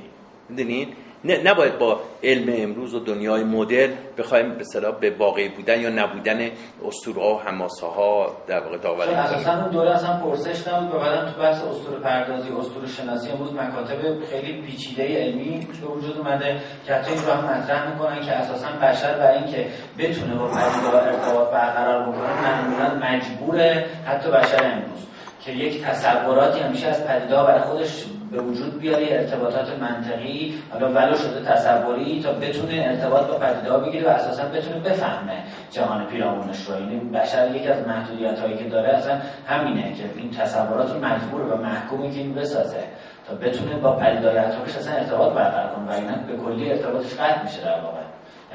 می‌دونید؟ 0.48 0.88
نباید 1.24 1.78
با 1.78 2.00
علم 2.22 2.54
امروز 2.56 2.94
و 2.94 3.00
دنیای 3.00 3.44
مدرن 3.44 3.90
بخوایم 4.18 4.54
به 4.54 4.64
صلاح 4.64 4.98
به 5.00 5.10
واقعی 5.10 5.48
بودن 5.48 5.80
یا 5.80 5.90
نبودن 5.90 6.50
اسطوره 6.86 7.22
ها 7.22 7.34
و 7.34 7.40
حماسه 7.40 7.86
ها 7.86 8.36
در 8.46 8.60
واقع 8.60 8.76
داوری 8.76 9.10
اساسا 9.10 9.62
اون 9.62 9.70
دوره 9.70 9.90
اصلا 9.90 10.16
پرسش 10.16 10.68
نبود 10.68 10.94
و 10.94 10.98
بعدم 10.98 11.32
تو 11.32 11.40
بحث 11.40 11.62
اسطوره 11.64 12.00
پردازی 12.00 12.48
اسطوره 12.48 12.86
شناسی 12.86 13.30
امروز 13.30 13.52
مکاتب 13.52 14.24
خیلی 14.30 14.62
پیچیده 14.62 15.02
علمی 15.02 15.68
به 15.80 15.86
وجود 15.86 16.18
اومده 16.18 16.60
که 16.86 16.94
حتی 16.94 17.10
این 17.10 17.22
رو 17.24 17.32
هم 17.32 17.44
مطرح 17.44 17.92
می‌کنن 17.92 18.20
که 18.20 18.32
اساسا 18.32 18.68
بشر 18.82 19.18
برای 19.18 19.38
اینکه 19.38 19.66
بتونه 19.98 20.34
با 20.34 20.46
پدیده 20.46 20.96
ارتباط 20.96 21.50
برقرار 21.50 22.02
بکنه 22.02 22.42
معمولا 22.42 23.06
مجبوره 23.06 23.86
حتی 24.06 24.30
بشر 24.30 24.72
امروز 24.72 25.06
که 25.40 25.52
یک 25.52 25.82
تصوراتی 25.82 26.60
همیشه 26.60 26.86
از 26.86 27.06
پدیده 27.06 27.34
برای 27.34 27.60
خودش 27.60 28.04
به 28.30 28.42
وجود 28.42 28.78
بیاره 28.78 29.06
ارتباطات 29.10 29.78
منطقی 29.80 30.54
حالا 30.72 30.92
ولو 30.92 31.16
شده 31.16 31.44
تصوری 31.44 32.22
تا 32.22 32.32
بتونه 32.32 32.86
ارتباط 32.90 33.26
با 33.26 33.38
پدیده 33.38 33.78
بگیره 33.78 34.06
و 34.06 34.10
اساسا 34.10 34.44
بتونه 34.44 34.80
بفهمه 34.80 35.42
جهان 35.70 36.06
پیرامونش 36.06 36.66
رو. 36.66 36.80
یعنی 36.80 37.00
بشر 37.00 37.56
یکی 37.56 37.68
از 37.68 37.86
محدودیت 37.86 38.38
هایی 38.38 38.56
که 38.56 38.64
داره 38.64 38.88
اصلا 38.88 39.20
همینه 39.46 39.94
که 39.94 40.04
این 40.16 40.30
تصورات 40.30 40.92
رو 40.92 41.04
مجبور 41.04 41.40
و 41.40 41.56
محکومی 41.56 42.10
که 42.10 42.18
این 42.18 42.34
بسازه 42.34 42.84
تا 43.28 43.34
بتونه 43.34 43.76
با 43.76 43.92
پدیدهای 43.92 44.38
اطرافش 44.38 44.76
اصلا 44.76 44.94
ارتباط 44.94 45.32
برقرار 45.32 45.74
کنه 45.74 45.86
و 45.86 45.92
اینا 45.92 46.12
به 46.12 46.36
کلی 46.36 46.70
ارتباطش 46.70 47.14
قطع 47.14 47.42
میشه 47.42 47.60
در 47.60 47.80
واقع. 47.80 48.00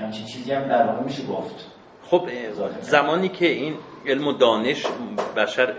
همچین 0.01 0.25
چیزی 0.25 0.51
هم 0.51 0.67
در 0.67 0.85
واقع 0.85 1.03
میشه 1.03 1.23
گفت. 1.25 1.65
خب 2.03 2.29
زمانی 2.81 3.29
که 3.29 3.45
این 3.45 3.73
علم 4.05 4.27
و 4.27 4.33
دانش 4.33 4.85
بشر 5.37 5.73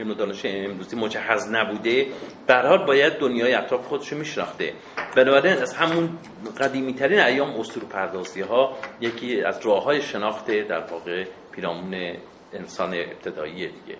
علم 0.00 0.14
دانش 0.14 0.42
امروزی 0.44 0.96
مجهز 0.96 1.48
نبوده. 1.50 2.06
به 2.46 2.54
حال 2.54 2.86
باید 2.86 3.18
دنیای 3.18 3.54
اطراف 3.54 3.86
خودش 3.86 4.12
رو 4.12 4.18
میشناخته. 4.18 4.72
بنابراین 5.16 5.62
از 5.62 5.74
همون 5.74 6.18
قدیمی 6.60 6.94
ترین 6.94 7.20
ایام 7.20 7.60
اسطوره 7.60 7.86
پردازی 7.86 8.40
ها 8.40 8.76
یکی 9.00 9.42
از 9.42 9.66
راه 9.66 9.84
های 9.84 10.02
شناخت 10.02 10.50
در 10.50 10.80
واقع 10.80 11.24
پیرامون 11.52 12.16
انسان 12.52 12.94
ابتدایی 12.94 13.68
دیگه. 13.68 13.96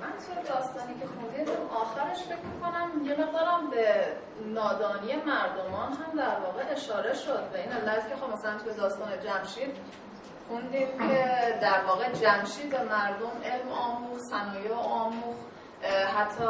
من 0.00 0.12
داستانی 0.48 0.94
که 1.00 1.06
آخرش 1.74 2.18
فکر 2.18 2.36
یه 3.04 3.16
نادانی 4.54 5.16
مردمان 5.26 5.92
هم 5.92 6.16
در 6.16 6.40
واقع 6.44 6.62
اشاره 6.72 7.14
شد. 7.14 7.50
به 7.52 7.60
این 7.60 7.72
علت 7.72 8.08
که 8.08 8.16
خب 8.16 8.32
مثلا 8.32 8.58
تو 8.58 8.80
داستان 8.80 9.08
جمشید 9.24 9.76
خوندیم 10.48 10.88
که 10.98 11.58
در 11.62 11.84
واقع 11.86 12.12
جمشید 12.12 12.70
به 12.70 12.82
مردم 12.82 13.32
علم 13.44 13.72
آموخ 13.72 14.18
صنایع 14.18 14.74
آموخ 14.74 15.36
حتی 16.16 16.44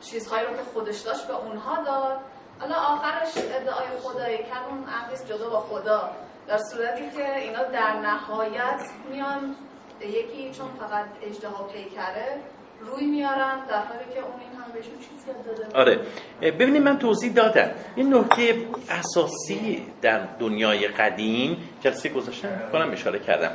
چیزهایی 0.00 0.46
رو 0.46 0.56
که 0.56 0.62
خودش 0.62 1.00
داشت 1.00 1.26
به 1.26 1.34
اونها 1.34 1.82
داد. 1.82 2.18
حالا 2.60 2.74
آخرش 2.74 3.36
ادعای 3.36 3.98
خدایی 4.02 4.38
کرد 4.38 4.64
اون 4.70 4.84
جدا 5.28 5.50
با 5.50 5.60
خدا 5.60 6.10
در 6.48 6.58
صورتی 6.58 7.10
که 7.10 7.36
اینا 7.36 7.62
در 7.62 7.92
نهایت 7.92 8.80
میان 9.10 9.56
یکی 10.00 10.50
چون 10.54 10.68
فقط 10.80 11.04
اجدها 11.22 11.64
پیکره 11.64 12.40
روی 12.86 13.06
میارن 13.06 13.66
در 13.68 13.78
حالی 13.78 14.04
که 14.14 14.20
اون 14.20 14.40
این 14.40 14.60
هم 14.60 14.72
بهشون 14.72 14.92
چیزی 14.98 15.26
داده 15.46 15.78
آره. 15.78 16.00
ببینید 16.42 16.82
من 16.82 16.98
توضیح 16.98 17.32
دادم. 17.32 17.70
این 17.96 18.14
نکته 18.14 18.66
اساسی 18.90 19.86
در 20.02 20.18
دنیای 20.38 20.88
قدیم 20.88 21.68
جلسه 21.80 22.08
گذاشتم 22.08 22.48
کنم 22.72 22.90
اشاره 22.92 23.18
کردم. 23.18 23.52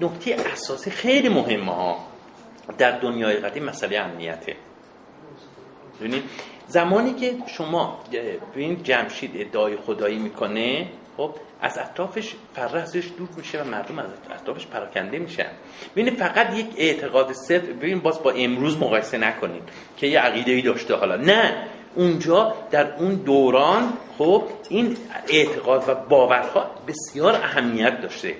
نکته 0.00 0.36
اساسی 0.52 0.90
خیلی 0.90 1.28
مهمه 1.28 1.74
ها 1.74 1.98
در 2.78 2.98
دنیای 2.98 3.36
قدیم 3.36 3.64
مسئله 3.64 3.98
امنیته. 3.98 4.56
ببینید 6.00 6.22
زمانی 6.66 7.14
که 7.14 7.34
شما 7.46 7.98
ببین 8.54 8.82
جمشید 8.82 9.30
ادعای 9.34 9.76
خدایی 9.76 10.18
می‌کنه 10.18 10.88
خب 11.16 11.34
از 11.60 11.78
اطرافش 11.78 12.34
فره 12.54 12.80
ازش 12.80 13.08
دور 13.18 13.28
میشه 13.36 13.62
و 13.62 13.64
مردم 13.64 13.98
از 13.98 14.06
اطرافش 14.30 14.66
پراکنده 14.66 15.18
میشن. 15.18 15.50
ببین 15.96 16.14
فقط 16.14 16.54
یک 16.54 16.66
اعتقاد 16.76 17.32
صرف 17.32 17.62
ببین 17.62 18.00
باز 18.00 18.22
با 18.22 18.30
امروز 18.30 18.78
مقایسه 18.78 19.18
نکنیم 19.18 19.62
که 19.96 20.06
یه 20.06 20.20
عقیده 20.20 20.52
ای 20.52 20.62
داشته 20.62 20.94
حالا. 20.94 21.16
نه 21.16 21.66
اونجا 21.94 22.54
در 22.70 22.94
اون 22.94 23.14
دوران 23.14 23.92
خب 24.18 24.42
این 24.68 24.96
اعتقاد 25.28 25.84
و 25.88 25.94
باورها 25.94 26.70
بسیار 26.88 27.34
اهمیت 27.34 28.00
داشته. 28.00 28.34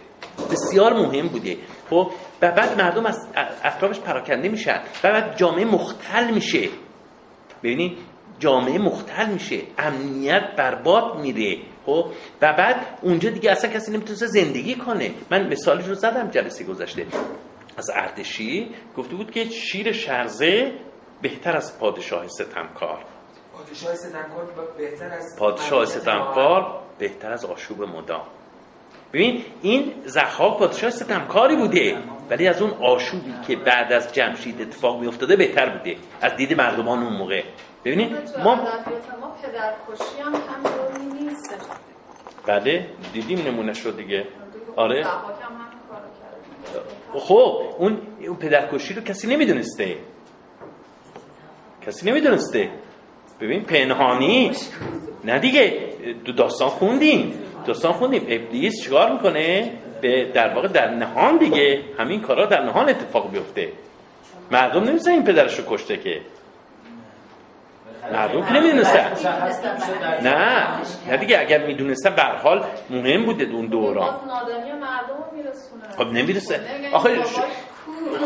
بسیار 0.50 0.92
مهم 0.92 1.28
بوده. 1.28 1.56
خب 1.90 2.10
و 2.42 2.50
بعد 2.52 2.82
مردم 2.82 3.06
از 3.06 3.28
اطرافش 3.64 4.00
پراکنده 4.00 4.48
میشن 4.48 4.80
و 5.04 5.12
بعد 5.12 5.36
جامعه 5.36 5.64
مختل 5.64 6.30
میشه. 6.30 6.68
ببینید 7.62 7.98
جامعه 8.38 8.78
مختل 8.78 9.26
میشه. 9.26 9.60
امنیت 9.78 10.42
برباد 10.56 11.18
میره. 11.18 11.58
خب 11.86 12.06
و 12.42 12.52
بعد 12.52 12.76
اونجا 13.02 13.30
دیگه 13.30 13.50
اصلا 13.50 13.70
کسی 13.70 13.92
نمی‌تونه 13.92 14.16
زندگی 14.16 14.74
کنه. 14.74 15.10
من 15.30 15.48
مثالش 15.48 15.86
رو 15.86 15.94
زدم 15.94 16.30
جلسه 16.30 16.64
گذشته. 16.64 17.06
از 17.76 17.90
اردشی 17.94 18.70
گفته 18.96 19.16
بود 19.16 19.30
که 19.30 19.44
شیر 19.44 19.92
شرزه 19.92 20.72
بهتر 21.22 21.56
از 21.56 21.78
پادشاه 21.78 22.28
ستمکار. 22.28 22.98
پادشاه 23.52 23.94
ستمکار 23.94 24.46
بهتر 24.78 25.14
از 25.14 25.36
پادشاه. 25.38 25.86
ستمکار 25.86 26.80
بهتر 26.98 27.32
از 27.32 27.44
آشوب 27.44 27.82
مدام. 27.82 28.22
ببین 29.12 29.44
این 29.62 29.92
زخاک 30.04 30.58
پادشاه 30.58 30.90
ستمکاری 30.90 31.56
بوده 31.56 31.96
ولی 32.30 32.48
از 32.48 32.62
اون 32.62 32.70
آشوبی 32.70 33.34
که 33.46 33.56
بعد 33.56 33.92
از 33.92 34.12
جمشید 34.12 34.60
اتفاق 34.60 35.00
می 35.00 35.06
افتاده 35.06 35.36
بهتر 35.36 35.78
بوده. 35.78 35.96
از 36.20 36.36
دید 36.36 36.60
مردمان 36.60 37.02
اون 37.02 37.12
موقع. 37.12 37.42
ببینید 37.84 38.12
ما 38.44 38.56
پدرکشی 39.42 40.20
هم 40.24 40.32
بله 42.46 42.86
دیدیم 43.12 43.46
نمونه 43.46 43.72
شد 43.72 43.96
دیگه. 43.96 44.26
آره. 44.76 45.04
خب 47.14 47.62
اون 47.78 47.98
پدرکشی 48.40 48.94
رو 48.94 49.02
کسی 49.02 49.26
نمی‌دونسته. 49.28 49.96
کسی 51.86 52.10
نمی‌دونسته. 52.10 52.70
ببین 53.40 53.62
پنهانی. 53.62 54.52
نه 55.24 55.38
دیگه 55.38 55.90
دو 56.24 56.32
داستان 56.32 56.68
خوندیم. 56.68 57.34
داستان 57.66 57.92
خوندیم. 57.92 58.26
ابلیس 58.28 58.82
چیکار 58.84 59.12
می‌کنه؟ 59.12 59.72
به 60.00 60.30
در 60.34 60.54
واقع 60.54 60.68
در 60.68 60.90
نهان 60.90 61.36
دیگه. 61.38 61.82
همین 61.98 62.20
کارا 62.20 62.46
در 62.46 62.62
نهان 62.64 62.88
اتفاق 62.88 63.30
بیفته. 63.30 63.72
مردم 64.50 64.84
نمیسن 64.84 65.10
این 65.10 65.24
پدرش 65.24 65.58
رو 65.58 65.64
کشته 65.68 65.96
که. 65.96 66.20
مردم 68.12 68.46
که 68.46 68.52
نمی‌دونستن. 68.52 69.12
نه. 70.22 70.66
نه. 71.10 71.16
دیگه 71.16 71.40
اگر 71.40 71.66
می‌دونستن 71.66 72.10
به 72.10 72.22
حال 72.22 72.64
مهم 72.90 73.24
بوده 73.24 73.44
اون 73.44 73.66
دوران 73.66 74.14
خب 75.98 76.06
نمی‌رسه. 76.06 76.60
آخه 76.92 77.22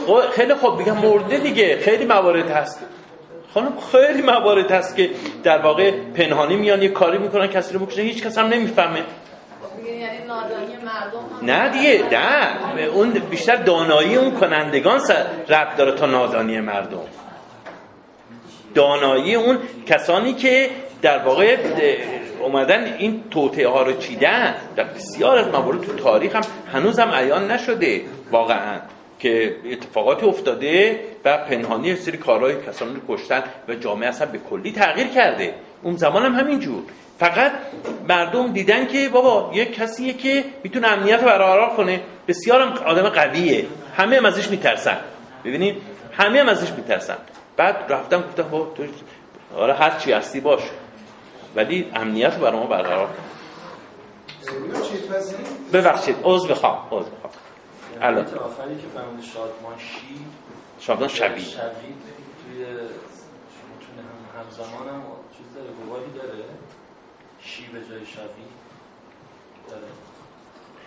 خب 0.06 0.20
خیلی 0.20 0.54
خوب 0.54 0.82
بگم 0.82 0.96
مرده 0.98 1.38
دیگه. 1.38 1.78
خیلی 1.78 2.04
موارد 2.04 2.50
هست. 2.50 2.80
خانم 3.54 3.72
خیلی 3.92 4.22
موارد 4.22 4.70
هست 4.70 4.96
که 4.96 5.10
در 5.42 5.58
واقع 5.58 5.90
پنهانی 5.90 6.56
میان 6.56 6.82
یه 6.82 6.88
کاری 6.88 7.18
می‌کنن 7.18 7.46
کسی 7.46 7.74
رو 7.74 7.86
بکشن 7.86 8.02
هیچ 8.02 8.22
کس 8.22 8.38
هم 8.38 8.46
نمی‌فهمه. 8.46 9.02
یعنی 9.86 10.18
نه 11.42 11.68
دیگه 11.68 12.04
نه. 12.12 12.82
اون 12.82 13.10
بیشتر 13.10 13.56
دانایی 13.56 14.16
اون 14.16 14.30
کنندگان 14.30 15.00
رب 15.48 15.76
داره 15.76 15.92
تا 15.92 16.06
نادانی 16.06 16.60
مردم. 16.60 16.98
دانایی 18.74 19.34
اون 19.34 19.58
کسانی 19.86 20.32
که 20.34 20.70
در 21.02 21.18
واقع 21.18 21.56
اومدن 22.40 22.94
این 22.98 23.22
توطعه 23.30 23.68
ها 23.68 23.82
رو 23.82 23.96
چیدن. 23.96 24.54
در 24.76 24.84
بسیار 24.84 25.38
از 25.38 25.46
موارد 25.46 25.80
تو 25.80 25.92
تاریخ 25.92 26.36
هم 26.36 26.42
هنوز 26.72 26.98
هم 26.98 27.10
عیان 27.10 27.50
نشده 27.50 28.02
واقعا 28.30 28.80
که 29.18 29.56
اتفاقاتی 29.72 30.26
افتاده 30.26 31.00
و 31.24 31.38
پنهانی 31.38 31.96
سری 31.96 32.16
کارهای 32.16 32.54
کسانی 32.66 32.94
رو 32.94 33.16
کشتن 33.16 33.42
و 33.68 33.74
جامعه 33.74 34.08
اصلا 34.08 34.26
به 34.26 34.38
کلی 34.50 34.72
تغییر 34.72 35.06
کرده. 35.06 35.54
اون 35.82 35.96
زمان 35.96 36.24
هم 36.24 36.34
همینجور. 36.34 36.82
فقط 37.18 37.52
مردم 38.08 38.52
دیدن 38.52 38.86
که 38.86 39.08
بابا 39.08 39.50
یک 39.54 39.74
کسیه 39.74 40.12
که 40.12 40.44
می‌تونه 40.64 40.88
امنیت 40.88 41.20
برقرار 41.20 41.70
کنه. 41.76 42.00
بسیار 42.28 42.62
آدم 42.62 43.08
قویه. 43.08 43.66
همه 43.96 44.16
هم 44.16 44.24
ازش 44.24 44.48
میترسن. 44.48 44.98
ببینید 45.44 45.76
همه 46.12 46.40
هم 46.40 46.48
ازش 46.48 46.70
میترسن. 46.70 47.16
بعد 47.58 47.92
رفتم 47.92 48.20
گفتم 48.22 48.42
بابا 48.42 48.74
تو 48.74 48.84
آره 49.56 49.74
هر 49.74 49.98
چی 49.98 50.12
هستی 50.12 50.40
باش. 50.40 50.62
ولی 51.56 51.90
امنیت 51.94 52.36
برای 52.36 52.60
ما 52.60 52.66
برقرار 52.66 53.06
کن. 53.06 53.22
ببخشید 55.72 56.16
عذر 56.24 56.50
بخوام 56.50 56.88
عذر 56.90 57.10
بخوام 57.10 57.32
الان. 58.00 58.24
آخری 58.24 58.76
که 58.76 58.86
فرمود 58.94 59.22
شادمان 59.22 59.78
شی 59.78 60.24
شادمان 60.80 61.08
شبی 61.08 61.40
شبی 61.40 61.94
توی 62.44 62.64
هم 62.64 62.70
همزمان 64.40 64.88
هم 64.88 65.02
چیز 65.38 65.54
داره 65.54 65.70
گواهی 65.84 66.10
داره. 66.16 66.44
شی 67.40 67.66
به 67.72 67.78
جای 67.78 68.06
شبی 68.06 68.44
داره. 69.70 69.82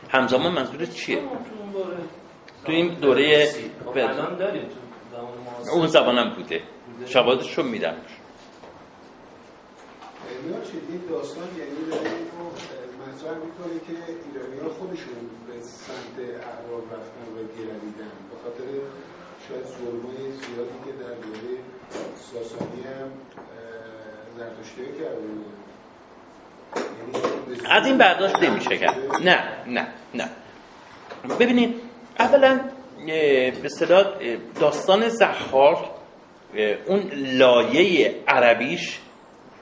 همزمان 0.09 0.53
منظور 0.53 0.85
چیه؟ 0.85 1.21
تو 2.65 2.71
این 2.71 2.93
دوره 2.93 3.51
خب 3.85 3.97
الان 3.97 4.35
داریم 4.37 4.63
تو 4.63 4.90
اون 5.73 5.87
زبانم 5.87 6.35
بوده. 6.35 6.61
شواهدش 7.05 7.57
رو 7.57 7.63
میدم. 7.63 7.95
اینا 10.45 10.61
چه؟ 10.63 10.71
داستان 11.09 11.47
یعنی 11.57 11.71
مطرح 13.01 13.37
می‌کنه 13.37 13.79
که 13.87 13.93
ایرانی 14.25 14.59
ها 14.59 14.69
خودشون 14.69 15.29
به 15.47 15.61
سمت 15.61 16.17
اعراب 16.19 16.83
رفتن 16.93 17.25
و 17.35 17.41
گرویدن 17.57 18.11
به 18.29 18.35
خاطر 18.43 18.67
شاید 19.47 19.65
ظلمای 19.65 20.31
زیادی 20.31 20.77
که 20.85 20.91
در 20.91 21.13
دوره 21.13 21.57
ساسانی 22.15 22.81
هم 22.83 23.09
زرتشتی 24.37 24.85
کرده 24.99 25.27
یعنی 26.99 27.61
از 27.69 27.85
این 27.87 27.97
برداشت 27.97 28.43
نمیشه 28.43 28.77
کرد. 28.77 28.97
نه 29.23 29.43
نه 29.67 29.87
نه. 30.13 30.29
ببینید 31.39 31.81
اولا 32.19 32.59
به 33.05 33.65
اصطلاح 33.65 34.05
داستان 34.59 35.09
زخار 35.09 35.89
اون 36.87 37.11
لایه 37.13 38.15
عربیش 38.27 38.99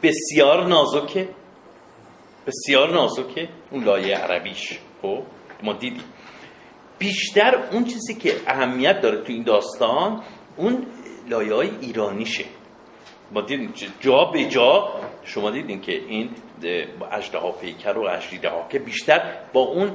بسیار 0.04 0.68
نازکه. 0.68 1.30
بسیار 2.48 2.94
نازکه 2.94 3.50
اون 3.72 3.84
لایه 3.84 4.16
عربیش. 4.16 4.80
خب 5.02 5.24
ما 5.64 5.74
دیدیم. 5.74 6.04
بیشتر 7.00 7.70
اون 7.72 7.84
چیزی 7.84 8.16
که 8.16 8.36
اهمیت 8.48 9.02
داره 9.02 9.22
تو 9.22 9.34
این 9.34 9.44
داستان 9.44 10.24
اون 10.58 10.88
لایه 11.30 11.54
های 11.54 11.70
ایرانیشه. 11.82 12.46
ما 13.32 13.42
دیدیم 13.42 13.74
جا 14.00 14.26
به 14.26 14.46
جا 14.46 14.90
شما 15.24 15.52
دیدین 15.52 15.82
که 15.82 15.92
این 15.92 16.30
اجده 17.12 17.40
پیکر 17.62 17.98
و 17.98 18.02
اجریده 18.02 18.50
ها 18.50 18.68
که 18.70 18.80
بیشتر 18.80 19.22
با 19.54 19.62
اون 19.62 19.92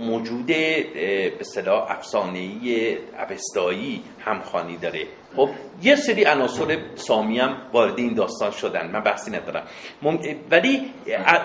موجود 0.00 0.46
به 0.46 1.32
صلاح 1.40 1.90
افسانه‌ای 1.90 2.96
اوستایی 3.30 4.02
همخوانی 4.20 4.76
داره. 4.76 5.06
خب 5.36 5.48
یه 5.82 5.96
سری 5.96 6.24
عناصر 6.24 6.78
سامی 6.94 7.38
هم 7.38 7.56
وارد 7.72 7.98
این 7.98 8.14
داستان 8.14 8.50
شدن. 8.50 8.90
من 8.90 9.00
بحثی 9.00 9.30
ندارم. 9.30 9.66
ولی 10.50 10.80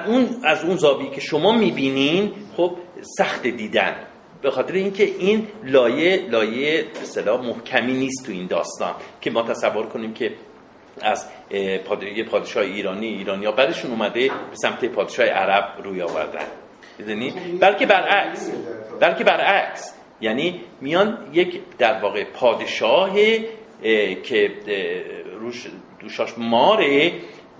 اون 0.08 0.30
از 0.44 0.64
اون 0.64 0.78
زاویه 0.78 1.10
که 1.10 1.22
شما 1.22 1.52
می‌بینین 1.52 2.32
خب 2.58 2.72
سخت 3.18 3.48
دیدن. 3.48 3.96
به 4.42 4.52
خاطر 4.52 4.74
اینکه 4.74 5.04
این 5.04 5.48
لایه 5.64 6.28
لایه 6.30 6.86
به 7.26 7.38
محکمی 7.38 7.94
نیست 7.94 8.26
تو 8.26 8.32
این 8.32 8.48
داستان 8.48 8.94
که 9.22 9.32
ما 9.32 9.42
تصور 9.42 9.86
کنیم 9.86 10.14
که 10.14 10.32
از 11.02 11.30
یه 12.16 12.24
پادشاه 12.24 12.64
ایرانی 12.64 13.08
ایرانی 13.08 13.46
ها 13.46 13.52
بعدشون 13.52 13.92
اومده 13.92 14.28
به 14.28 14.56
سمت 14.56 14.86
پادشاه 14.86 15.26
عرب 15.26 15.82
روی 15.84 16.02
آوردن. 16.02 16.46
می‌دونی؟ 17.00 17.32
بلکه 17.62 17.86
برعکس 17.86 18.52
بلکه 19.00 19.24
برعکس. 19.24 19.96
یعنی 20.22 20.62
میان 20.82 21.30
یک 21.34 21.62
در 21.78 22.02
واقع 22.02 22.24
پادشاه 22.24 23.16
که 24.24 24.52
روش 25.40 25.68
دوشاش 26.00 26.38
ماره 26.38 27.12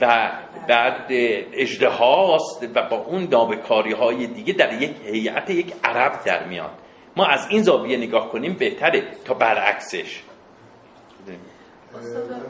و 0.02 0.32
بعد 0.68 1.06
اجده 1.54 1.90
هاست 1.90 2.68
و 2.76 2.90
با 2.90 2.98
اون 2.98 3.28
نابکاری 3.32 3.94
های 3.94 4.28
دیگه 4.28 4.54
در 4.54 4.82
یک 4.82 4.92
هیئت 5.06 5.50
یک 5.50 5.74
عرب 5.84 6.24
در 6.26 6.48
میاد. 6.48 6.72
ما 7.16 7.26
از 7.26 7.48
این 7.50 7.64
زاویه 7.64 7.98
نگاه 7.98 8.30
کنیم 8.30 8.54
بهتره 8.54 9.04
تا 9.26 9.34
برعکسش. 9.34 10.22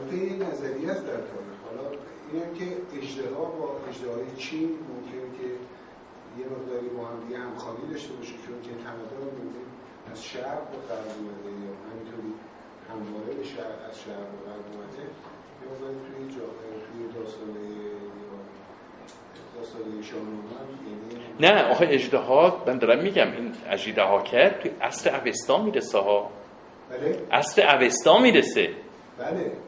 البته 0.06 0.24
این 0.24 0.42
نظریه 0.42 0.90
است 0.90 1.06
در 1.06 1.20
تاریخ 1.30 1.58
حالا 1.66 1.86
این 2.32 2.54
که 2.58 2.66
اجدها 2.98 3.44
با 3.44 3.76
اجدهای 3.88 4.36
چین 4.38 4.68
ممکن 4.68 5.26
که 5.38 5.48
یه 6.38 6.46
مقداری 6.54 6.88
با 6.88 7.04
هم 7.04 7.20
دیگه 7.20 7.38
همخوانی 7.38 7.92
داشته 7.92 8.12
باشه 8.14 8.32
چون 8.46 8.60
که 8.62 8.70
تمدن 8.84 9.22
ممکن 9.38 9.66
از 10.12 10.24
شرق 10.24 10.62
به 10.70 10.78
غرب 10.88 11.06
اومده 11.18 11.50
یا 11.64 11.72
همینطوری 11.90 12.32
همواره 12.90 13.34
به 13.38 13.44
شرق 13.44 13.78
از 13.88 14.00
شرق 14.00 14.26
به 14.32 14.38
غرب 14.46 14.64
اومده. 14.72 15.02
یه 15.02 15.66
مقداری 15.70 15.98
توی 16.06 16.28
جا... 16.34 16.46
توی 16.86 17.20
داستان 17.20 17.48
داستان 19.56 19.80
یعنی 19.80 21.24
نه 21.40 21.70
آخه 21.70 21.86
اجدها 21.90 22.64
من 22.66 22.78
دارم 22.78 23.02
میگم 23.02 23.32
این 23.32 23.52
اجدها 23.70 24.22
کرد 24.22 24.60
توی 24.60 24.70
اصل 24.80 25.10
اوستا 25.10 25.62
می‌رسه 25.62 25.98
ها. 25.98 26.30
بله؟ 26.90 27.22
اصل 27.32 27.62
اوستا 27.62 28.18
می‌رسه. 28.18 28.68
بله. 29.18 29.65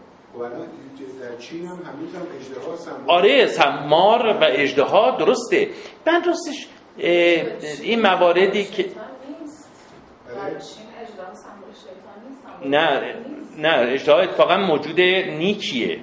در 1.20 1.36
چین 1.36 1.66
هم 1.66 1.76
هنوز 1.76 2.14
هم 2.14 2.22
اجدها 2.40 2.76
سمار 2.76 3.04
آره 3.06 3.46
سمار 3.46 4.26
و 4.26 4.44
اجدها 4.44 5.16
درسته. 5.16 5.68
من 6.06 6.24
راستش 6.24 6.68
این 7.82 8.02
مواردی 8.02 8.64
که 8.64 8.84
نه 12.64 13.14
نه 13.58 13.92
اجدها 13.92 14.18
اتفاقا 14.18 14.56
موجود 14.56 15.00
نیکیه. 15.00 16.00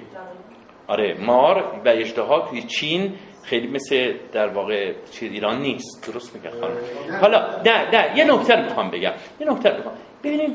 آره 0.88 1.16
مار 1.20 1.82
و 1.84 1.88
اجدها 1.88 2.48
توی 2.50 2.62
چین 2.62 3.14
خیلی 3.44 3.66
مثل 3.66 4.14
در 4.32 4.48
واقع 4.48 4.92
چیز 5.10 5.32
ایران 5.32 5.60
نیست. 5.60 6.12
درست 6.12 6.36
میگه 6.36 6.50
خانم. 6.50 6.76
حالا 7.20 7.62
نه 7.66 7.90
نه 7.90 8.18
یه 8.18 8.24
نکته 8.24 8.56
رو 8.56 8.62
می‌خوام 8.62 8.90
بگم. 8.90 9.12
یه 9.40 9.50
نکته 9.50 9.68
رو 9.68 9.76
می‌خوام. 9.76 9.94
ببینید 10.24 10.52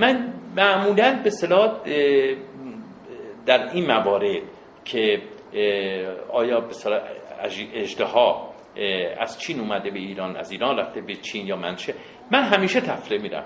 من 0.00 0.32
معمولا 0.56 1.20
به 1.24 1.30
صلاح 1.30 1.82
در 3.46 3.70
این 3.72 3.86
موارد 3.86 4.42
که 4.84 5.22
آیا 6.32 6.60
به 6.60 6.74
اجدها 7.74 8.54
از 9.18 9.38
چین 9.38 9.60
اومده 9.60 9.90
به 9.90 9.98
ایران 9.98 10.36
از 10.36 10.50
ایران 10.50 10.78
رفته 10.78 11.00
به 11.00 11.14
چین 11.14 11.46
یا 11.46 11.56
منشه 11.56 11.94
من 12.30 12.42
همیشه 12.42 12.80
تفره 12.80 13.18
میرم. 13.18 13.44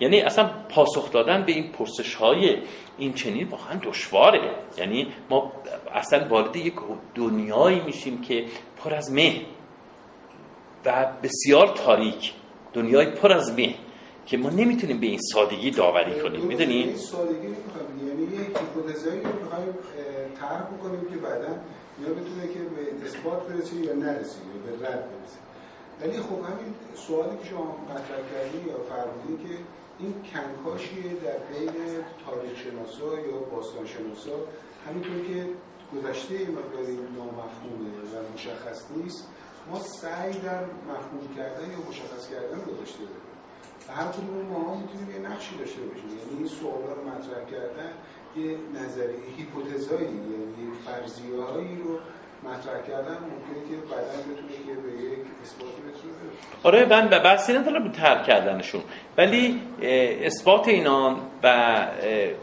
یعنی 0.00 0.20
اصلا 0.20 0.50
پاسخ 0.68 1.12
دادن 1.12 1.44
به 1.44 1.52
این 1.52 1.72
پرسش 1.72 2.14
های 2.14 2.56
این 2.98 3.12
چنین 3.12 3.48
واقعا 3.48 3.80
دشواره. 3.82 4.50
یعنی 4.78 5.06
ما 5.30 5.52
اصلا 5.94 6.28
وارد 6.28 6.56
یک 6.56 6.74
دنیایی 7.14 7.80
میشیم 7.80 8.20
که 8.20 8.44
پر 8.78 8.94
از 8.94 9.12
مه 9.12 9.40
و 10.84 11.12
بسیار 11.22 11.66
تاریک. 11.66 12.32
دنیای 12.72 13.06
پر 13.10 13.32
از 13.32 13.58
مه. 13.58 13.74
که 14.26 14.36
ما 14.36 14.50
نمی‌تونیم 14.50 15.00
به 15.00 15.06
این 15.06 15.20
سادگی 15.32 15.70
داوری 15.70 16.20
کنیم. 16.20 16.40
می‌دونی؟ 16.40 16.74
این 16.74 16.96
سادگی 16.96 17.46
یعنی 18.08 18.22
یک 18.22 18.56
هیپوتزایی 18.58 19.20
رو 19.20 19.32
می‌خوایم 19.42 19.74
طرح 20.40 20.62
بکنیم 20.62 21.00
که 21.10 21.16
بعدا 21.16 21.52
یا 22.02 22.08
بتونه 22.08 22.46
که 22.54 22.60
به 22.60 23.06
اثبات 23.06 23.48
برسه 23.48 23.76
یا 23.76 23.94
نرسه 23.94 24.38
یا 24.38 24.58
به 24.64 24.86
رد 24.86 25.04
برسه. 25.10 25.40
ولی 26.00 26.18
خب 26.22 26.38
همین 26.48 26.74
سوالی 26.94 27.36
که 27.38 27.48
شما 27.50 27.76
مطرح 27.90 28.20
کردی 28.32 28.58
یا 28.68 28.78
فرمودی 28.90 29.48
که 29.48 29.54
این 29.98 30.14
کنکاشیه 30.32 31.02
در 31.02 31.38
بین 31.50 31.72
تاریخ 32.26 32.58
شناسا 32.62 33.20
یا 33.28 33.38
باستان 33.52 33.86
شناسا 33.86 34.36
همینطور 34.86 35.18
که 35.28 35.46
گذشته 35.92 36.34
مقداری 36.34 36.96
نامفهومه 37.16 37.90
و 38.12 38.34
مشخص 38.34 38.82
نیست 38.96 39.28
ما 39.70 39.78
سعی 39.78 40.32
در 40.32 40.62
مفهوم 40.90 41.36
کردن 41.36 41.70
یا 41.70 41.78
مشخص 41.90 42.30
کردن 42.30 42.60
رو 42.66 42.76
داشته 42.76 42.98
داریم 43.88 44.00
هر 44.00 44.12
کدوم 44.12 44.46
ما 44.52 44.74
می‌تونیم 44.74 45.10
یه 45.10 45.30
نقشی 45.30 45.56
داشته 45.58 45.80
باشیم. 45.80 46.08
یعنی 46.08 46.38
این 46.38 46.48
سوالا 46.48 46.92
رو 46.96 47.02
مطرح 47.08 47.44
کردن 47.50 47.92
یه 48.36 48.56
نظری 48.74 49.16
هیپوتزایی 49.36 50.04
یعنی 50.04 50.72
فرضیه 50.86 51.42
هایی 51.42 51.82
رو 51.84 51.98
مطرح 52.50 52.82
کردن 52.88 53.16
ممکنه 53.30 53.60
که 53.68 53.76
بعدا 53.90 54.18
بتونه 54.28 54.56
که 54.66 54.74
به 54.82 55.02
یک 55.04 55.18
اثباتی 55.42 55.82
برسونه 55.82 56.14
آره 56.62 56.86
من 56.86 57.08
به 57.08 57.18
بحثی 57.18 57.52
ندارم 57.52 57.84
به 57.84 57.90
ترک 57.90 58.24
کردنشون. 58.24 58.82
ولی 59.18 59.62
اثبات 60.22 60.68
اینان 60.68 61.16
و 61.42 61.76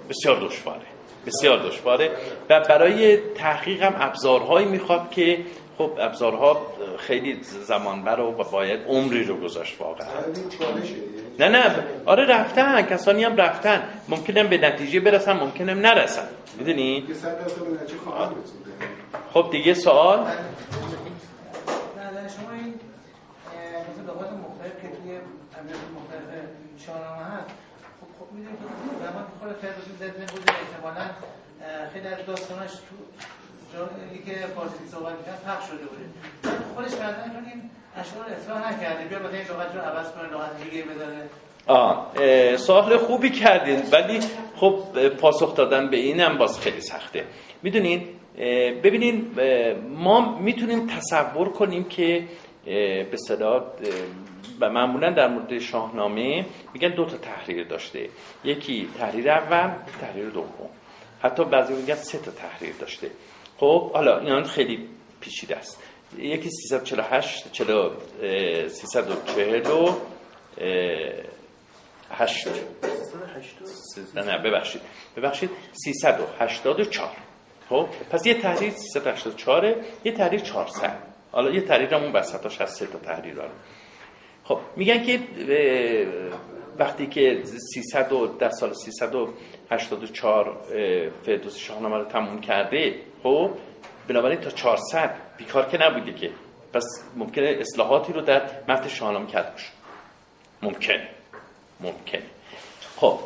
بسیار 0.10 0.48
دشواره. 0.48 0.82
بسیار 1.26 1.68
دشواره. 1.68 2.12
و 2.50 2.60
برای 2.60 3.18
تحقیق 3.18 3.84
هم 3.84 3.96
ابزارهایی 3.98 4.68
می‌خواد 4.68 5.12
که 5.12 5.40
خب 5.78 5.92
ابزارها 6.00 6.68
خیلی 6.98 7.40
زمان 7.44 8.04
بر 8.04 8.20
و 8.20 8.32
باید 8.32 8.88
عمری 8.88 9.24
رو 9.24 9.36
گذاشت 9.38 9.82
واقعا. 9.82 10.08
نه 11.40 11.50
نه 11.50 11.84
آره 12.06 12.26
رفتن 12.26 12.82
کسانی 12.82 13.24
هم 13.24 13.36
رفتن. 13.36 13.84
ممکنه 14.10 14.44
به 14.44 14.58
نتیجه 14.58 15.00
برسن 15.00 15.34
ممکنه 15.34 15.74
نرسن. 15.74 16.28
می‌دونی؟ 16.58 17.04
خب 19.34 19.48
دیگه 19.52 19.74
سوال؟ 19.74 20.20
نه 20.20 20.26
شما 22.30 22.52
این 22.52 22.74
لغات 24.08 24.32
مختلف 24.32 24.82
که 24.82 24.88
توی 24.88 25.18
مختلف 25.96 26.30
شاهنامه 26.86 27.24
هست 27.26 27.50
خب 28.00 28.08
خب 28.20 28.32
می‌دونید 28.32 28.60
که 28.60 28.66
زمان 29.06 29.26
خود 29.40 29.52
فردوسی 29.62 29.92
احتمالاً 30.04 31.08
خیلی 31.94 32.08
از 32.08 32.26
داستاناش 32.28 32.72
تو 32.72 32.96
جایی 33.74 34.24
که 34.26 34.48
فارسی 34.48 34.88
صحبت 34.92 35.14
می‌کنن 35.18 35.54
پخش 35.54 35.68
شده 35.68 35.78
بوده. 35.78 36.06
خودش 36.76 36.96
بعدا 36.96 37.24
چون 37.34 37.46
این 37.52 37.70
اشعار 37.98 38.26
اصلاح 38.40 38.74
نکرده. 38.74 39.06
بیا 39.06 39.20
مثلا 39.20 39.32
این 39.32 39.48
لغت 39.48 39.76
رو 39.76 39.82
عوض 39.82 40.12
کنه 40.12 40.30
لغت 40.34 40.64
دیگه 40.64 40.84
بذاره 40.84 41.30
آه 41.68 42.58
سوال 42.58 42.98
خوبی 42.98 43.30
کردین 43.30 43.82
ولی 43.92 44.20
خب 44.56 45.08
پاسخ 45.10 45.56
دادن 45.56 45.90
به 45.90 45.98
اینم 45.98 46.38
باز 46.38 46.60
خیلی 46.60 46.82
سخته. 46.82 47.26
می‌دونین 47.64 48.08
ببینین 48.84 49.32
ما 49.98 50.40
می‌تونیم 50.40 50.88
تصور 50.88 51.50
کنیم 51.50 51.84
که 51.84 52.24
به 53.12 53.18
صدا 53.28 53.74
معمولا 54.60 55.10
در 55.10 55.28
مورد 55.28 55.60
شاهنامه 55.60 56.46
میگن 56.74 56.90
دو 56.90 57.06
تا 57.06 57.18
تحریر 57.18 57.68
داشته. 57.68 58.10
یکی 58.44 58.90
تحریر 59.00 59.32
اول 59.32 59.70
تحریر 60.02 60.30
دوم. 60.30 60.70
حتی 61.22 61.44
بعضی 61.44 61.74
میگن 61.74 61.96
سه 61.96 62.18
تا 62.18 62.32
تحریر 62.32 62.76
داشته. 62.80 63.08
خب 63.58 63.92
حالا 63.92 64.20
اینا 64.20 64.44
خیلی 64.44 64.90
پیچیده 65.22 65.58
است. 65.58 65.84
یکی 66.18 66.50
348 66.50 67.52
40 67.52 67.90
340 68.68 69.90
8 72.12 72.48
نه 74.16 74.38
ببخشید. 74.38 74.82
ببخشید 75.18 75.50
384 75.72 77.10
خب 77.70 77.88
پس 78.10 78.26
یه 78.26 78.34
تحریر 78.34 78.70
384 78.72 79.76
یه 80.04 80.12
تحریر 80.12 80.40
400 80.40 80.98
حالا 81.32 81.52
یه 81.52 81.62
تحریر 81.62 81.94
همون 81.94 82.12
وسطاش 82.12 82.62
هست 82.62 82.76
سه 82.80 82.86
تا 82.86 83.00
تحریر 83.00 83.34
داره 83.34 83.52
خب 84.44 84.60
میگن 84.76 85.04
که 85.04 85.20
وقتی 86.80 87.08
که 87.08 87.42
300 87.74 88.10
در 88.40 88.50
سال 88.50 88.74
384 88.74 90.58
فردوسی 91.26 91.60
شاهنامه 91.60 91.98
رو 91.98 92.04
تموم 92.04 92.42
کرده 92.42 92.96
خب 93.24 93.50
بنابراین 94.08 94.40
تا 94.40 94.50
400 94.50 95.16
بیکار 95.38 95.66
که 95.66 95.78
نبوده 95.78 96.14
که. 96.14 96.30
پس 96.74 97.04
ممکنه 97.16 97.58
اصلاحاتی 97.60 98.14
رو 98.14 98.22
در 98.22 98.42
متن 98.68 98.88
شاهنامه 98.88 99.28
کرده 99.28 99.52
باشه. 99.52 99.70
ممکنه 100.62 101.08
ممکنه 101.80 102.24
خب 102.96 103.20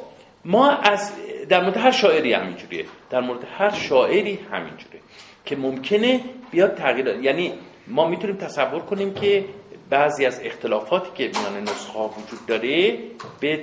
ما 0.45 0.69
از 0.69 1.11
در 1.49 1.63
مورد 1.63 1.77
هر 1.77 1.91
شاعری 1.91 2.33
همینجوریه. 2.33 2.85
در 3.09 3.19
مورد 3.19 3.43
هر 3.57 3.69
شاعری 3.69 4.39
همینجوریه. 4.51 5.01
که 5.45 5.55
ممکنه 5.55 6.21
بیاد 6.51 6.75
تغییر 6.75 7.07
یعنی 7.07 7.53
ما 7.87 8.07
می‌تونیم 8.07 8.35
تصور 8.35 8.79
کنیم 8.79 9.13
که 9.13 9.45
بعضی 9.89 10.25
از 10.25 10.41
اختلافاتی 10.43 11.09
که 11.15 11.39
میان 11.39 11.63
نسخه 11.63 11.93
ها 11.93 12.07
وجود 12.07 12.45
داره 12.47 12.97
به 13.39 13.59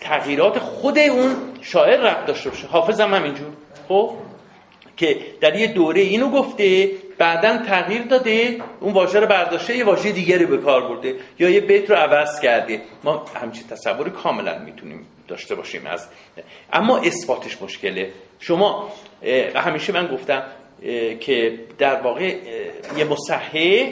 تغییرات 0.00 0.58
خود 0.58 0.98
اون 0.98 1.36
شاعر 1.60 2.00
ربط 2.00 2.26
داشته 2.26 2.50
باشه. 2.50 2.66
حافظ 2.66 3.00
هم 3.00 3.14
همینجور. 3.14 3.48
خب؟ 3.88 4.12
که 4.96 5.16
در 5.40 5.56
یه 5.56 5.66
دوره 5.66 6.00
اینو 6.00 6.30
گفته 6.30 6.90
بعدا 7.18 7.58
تغییر 7.58 8.02
داده 8.02 8.60
اون 8.80 8.92
واژه 8.92 9.20
رو 9.20 9.26
برداشته 9.26 9.76
یه 9.76 9.84
واژه 9.84 10.12
دیگری 10.12 10.46
به 10.46 10.56
کار 10.56 10.88
برده 10.88 11.14
یا 11.38 11.50
یه 11.50 11.60
بیت 11.60 11.90
رو 11.90 11.96
عوض 11.96 12.40
کرده. 12.40 12.80
ما 13.04 13.24
همچین 13.42 13.66
تصور 13.66 14.10
کاملا 14.10 14.58
می‌تونیم 14.58 15.06
داشته 15.28 15.54
باشیم 15.54 15.86
از 15.86 16.08
اما 16.72 16.98
اثباتش 16.98 17.62
مشکله. 17.62 18.10
شما 18.40 18.92
همیشه 19.54 19.92
من 19.92 20.06
گفتم 20.06 20.42
که 21.20 21.58
در 21.78 22.00
واقع 22.00 22.34
یه 22.96 23.04
مصحح 23.04 23.86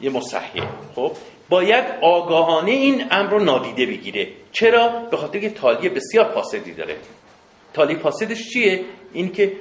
یه 0.00 0.10
مصحح. 0.10 0.68
خب؟ 0.94 1.12
باید 1.48 1.84
آگاهانه 2.02 2.70
این 2.70 3.06
امر 3.10 3.30
رو 3.30 3.44
نادیده 3.44 3.86
بگیره. 3.86 4.28
چرا؟ 4.52 4.88
به 5.10 5.16
خاطر 5.16 5.38
که 5.38 5.50
تالی 5.50 5.88
بسیار 5.88 6.24
فاسدی 6.24 6.74
داره. 6.74 6.96
تالی 7.74 7.96
فاسدش 7.96 8.48
چیه؟ 8.52 8.84
این 9.12 9.32
که 9.32 9.52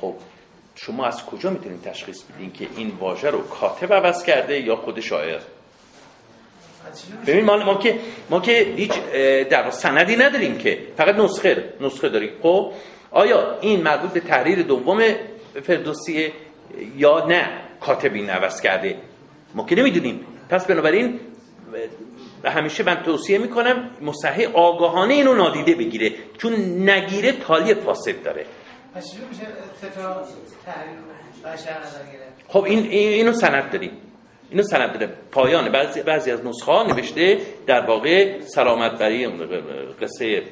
خب 0.00 0.14
شما 0.74 1.06
از 1.06 1.26
کجا 1.26 1.50
می‌تونید 1.50 1.82
تشخیص 1.82 2.22
بدین 2.22 2.52
که 2.52 2.66
این 2.76 2.92
واژه 3.00 3.30
رو 3.30 3.42
کاتب 3.42 3.92
عوض 3.92 4.24
کرده 4.24 4.60
یا 4.60 4.76
خود 4.76 5.00
شاعر؟ 5.00 5.40
ببین 7.26 7.44
ما, 7.44 7.56
ما 7.56 7.74
که 7.74 7.98
ما 8.30 8.40
که 8.40 8.52
هیچ 8.76 8.92
در 9.50 9.70
سندی 9.70 10.16
نداریم 10.16 10.58
که. 10.58 10.78
فقط 10.96 11.14
نسخه 11.14 11.72
نسخه 11.80 12.08
داریم. 12.08 12.30
خب؟ 12.42 12.72
آیا 13.10 13.58
این 13.60 13.82
مربوط 13.82 14.10
به 14.10 14.20
تحریر 14.20 14.62
دوم 14.62 15.02
فردوسیه 15.62 16.32
یا 16.96 17.26
نه 17.26 17.60
کاتبی 17.80 18.26
عوض 18.26 18.60
کرده؟ 18.60 18.96
ما 19.56 19.66
که 19.66 19.74
نمی‌دونیم. 19.74 20.26
پس 20.48 20.66
بنابراین 20.66 21.20
همیشه 22.44 22.84
من 22.84 23.02
توصیه 23.02 23.38
می‌کنم 23.38 23.90
مصحح 24.00 24.44
آگاهانه 24.54 25.14
اینو 25.14 25.34
نادیده 25.34 25.74
بگیره 25.74 26.12
چون 26.38 26.52
نگیره 26.90 27.32
تالی 27.32 27.74
فاسد 27.74 28.22
داره. 28.22 28.46
پس 28.94 29.14
میشه 29.30 29.46
خب 32.48 32.64
این 32.64 32.86
اینو 32.90 33.32
سند 33.32 33.70
داریم. 33.72 33.90
اینو 34.50 34.62
سند 34.62 34.92
داره 34.92 35.12
پایان 35.32 35.72
بعضی, 35.72 36.02
بعضی 36.02 36.30
از 36.30 36.46
نسخه 36.46 36.72
ها 36.72 36.82
نوشته 36.82 37.38
در 37.66 37.86
واقع 37.86 38.40
سلامت 38.40 38.98
برای 38.98 39.26
قصه 40.02 40.42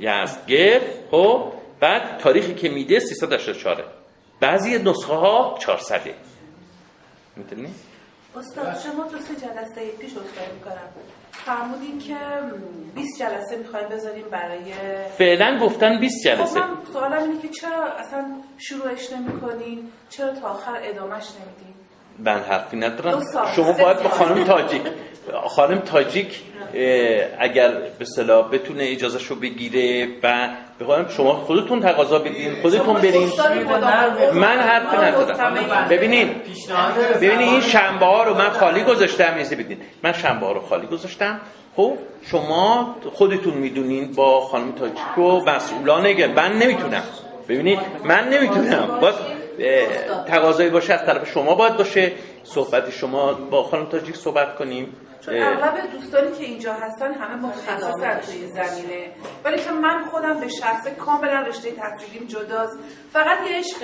یزدگر 0.00 0.80
خب 1.10 1.52
بعد 1.80 2.18
تاریخی 2.18 2.54
که 2.54 2.68
میده 2.68 2.98
384 2.98 3.84
بعضی 4.40 4.78
نسخه 4.78 5.14
ها 5.14 5.58
400 5.60 6.00
می‌تونی 7.36 7.68
استاد 8.36 8.78
شما 8.84 9.04
تو 9.04 9.18
سه 9.18 9.34
جلسه 9.34 9.90
پیش 10.00 10.10
اصلاحی 10.10 10.52
می‌کنم. 10.54 10.88
فرمودین 11.32 11.98
که 11.98 12.16
20 12.94 13.18
جلسه 13.18 13.56
می‌خوایم 13.56 13.88
بذاریم 13.88 14.24
برای 14.30 14.72
فعلا 15.18 15.58
گفتن 15.62 16.00
20 16.00 16.24
جلسه. 16.24 16.60
خب 16.60 16.66
من 16.66 16.76
سوالم 16.92 17.22
اینه 17.22 17.42
که 17.42 17.48
چرا 17.48 17.92
اصلا 17.92 18.26
شروعش 18.58 19.12
نمی‌کنین؟ 19.12 19.88
چرا 20.10 20.32
تا 20.32 20.48
آخر 20.48 20.78
ادامش 20.82 21.24
نمیدین؟ 21.40 21.74
من 22.18 22.40
حرفی 22.40 22.76
ندارم. 22.76 23.22
شما 23.56 23.72
باید 23.72 24.02
با 24.02 24.08
خانم 24.08 24.44
تاجیک 24.44 24.82
خانم 25.46 25.78
تاجیک 25.78 26.42
اگر 27.38 27.72
به 27.98 28.04
صلاح 28.04 28.50
بتونه 28.50 28.84
اجازه 28.84 29.18
شو 29.18 29.34
بگیره 29.34 30.08
و 30.22 30.48
بخوام 30.80 31.08
شما 31.08 31.32
خودتون 31.34 31.80
تقاضا 31.80 32.18
بدین 32.18 32.62
خودتون 32.62 32.94
برین. 32.94 33.30
من 34.34 34.58
حرفی 34.58 34.96
ندارم 34.96 35.88
ببینید 35.90 36.28
ببینید 37.20 37.48
این 37.48 37.60
شنبه 37.60 38.06
ها 38.06 38.24
رو 38.24 38.34
من 38.34 38.50
خالی 38.50 38.84
گذاشتم 38.84 39.34
میزه 39.34 39.56
بدین. 39.56 39.78
من 40.02 40.12
شنبه 40.12 40.46
ها 40.46 40.52
رو 40.52 40.60
خالی 40.60 40.86
گذاشتم. 40.86 41.40
خب 41.76 41.92
شما 42.30 42.96
خودتون 43.12 43.54
می‌دونین 43.54 44.12
با 44.12 44.40
خانم 44.40 44.72
تاجیک 44.72 45.18
و 45.18 45.40
مسئولانه 45.40 46.26
من 46.26 46.52
نمی‌تونم. 46.52 47.02
ببینید 47.48 47.78
من 48.04 48.28
نمی‌تونم. 48.28 48.98
باز 49.00 49.14
تقاضایی 50.28 50.70
باشه 50.70 50.94
از 50.94 51.06
طرف 51.06 51.30
شما 51.30 51.54
باید 51.54 51.76
باشه. 51.76 52.12
صحبت 52.44 52.90
شما 52.90 53.32
با 53.32 53.62
خانم 53.62 53.86
تاجیک 53.86 54.16
صحبت 54.16 54.56
کنیم. 54.56 54.92
چون 55.24 55.42
اغلب 55.42 55.92
دوستانی 55.92 56.36
که 56.38 56.44
اینجا 56.44 56.72
هستن 56.72 57.14
همه 57.14 57.36
متخصصن 57.36 58.20
توی 58.20 58.46
زمینه. 58.46 59.12
ولی 59.44 59.56
که 59.56 59.70
من 59.70 60.04
خودم 60.04 60.40
به 60.40 60.48
شخص 60.48 60.88
کاملا 60.88 61.40
رشته 61.40 61.70
تحصیلیم 61.70 62.26
جداست. 62.28 62.78
فقط 63.12 63.38
یه 63.50 63.58
عشق 63.58 63.78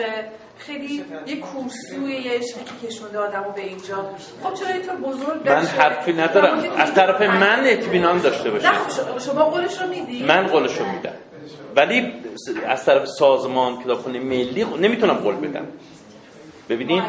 خیلی 0.59 1.05
یه 1.26 1.41
کورسوی 1.41 2.12
یه 2.12 2.32
عشقی 2.32 2.64
که 2.64 2.86
کشونده 2.86 3.18
آدمو 3.18 3.53
به 3.53 3.61
اینجا. 3.61 4.11
خب 4.43 4.55
چرا 4.55 4.68
اینطور 4.68 4.97
بزرگ 4.97 5.49
من 5.49 5.64
حرفی 5.66 6.12
ندارم. 6.12 6.64
از 6.78 6.95
طرف 6.95 7.22
من 7.22 7.62
اطمینان 7.64 8.18
داشته 8.18 8.51
باشید 8.51 8.66
نه 8.66 9.18
شما 9.18 9.45
قولش 9.45 9.80
رو 9.80 9.88
میدی؟ 9.88 10.24
من 10.24 10.47
قولش 10.47 10.78
رو 10.78 10.86
میدم. 10.86 11.14
ولی 11.76 12.12
از 12.66 12.84
طرف 12.84 13.05
سازمان 13.09 13.82
کتابخونه 13.82 14.18
ملی 14.18 14.66
نمی‌تونم 14.80 15.14
قول 15.14 15.34
بدم. 15.34 15.66
ببینید 16.71 17.03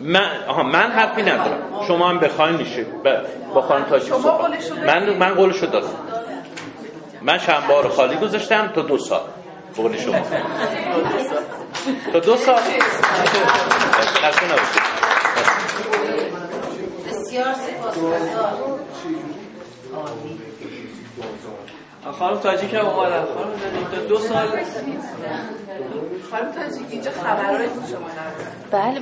من 0.00 0.30
آها 0.48 0.62
من 0.62 0.90
حرفی 0.90 1.22
ندارم. 1.22 1.84
شما 1.88 2.08
هم 2.08 2.18
بخواین 2.18 2.56
میشه 2.56 2.86
با 3.54 3.62
خانم 3.62 3.84
تاجی 3.84 4.10
من 4.86 5.16
من 5.16 5.34
قولشو 5.34 5.66
دادم. 5.66 5.88
من 7.22 7.38
شنبه 7.38 7.82
رو 7.82 7.88
خالی 7.88 8.16
گذاشتم 8.16 8.68
تا 8.74 8.82
دو 8.82 8.98
سال. 8.98 9.20
قول 9.76 9.96
شما. 9.96 10.20
تا 12.12 12.18
دو 12.18 12.36
سال. 12.36 12.60
بسیار 17.06 17.54
سپاسگزار 17.54 18.78
خانم 22.12 22.38
تاجیک 22.38 22.74
هم 22.74 22.86
اومدن. 22.86 23.24
خانم 23.34 23.52
تاجیک 23.90 24.08
دو 24.08 24.18
سال 24.18 24.48
خانم 26.30 26.52
تاجیک 26.52 26.86
اینجا 26.90 27.10
خبرهای 27.10 27.66
شما 27.66 28.08
بله 28.70 29.00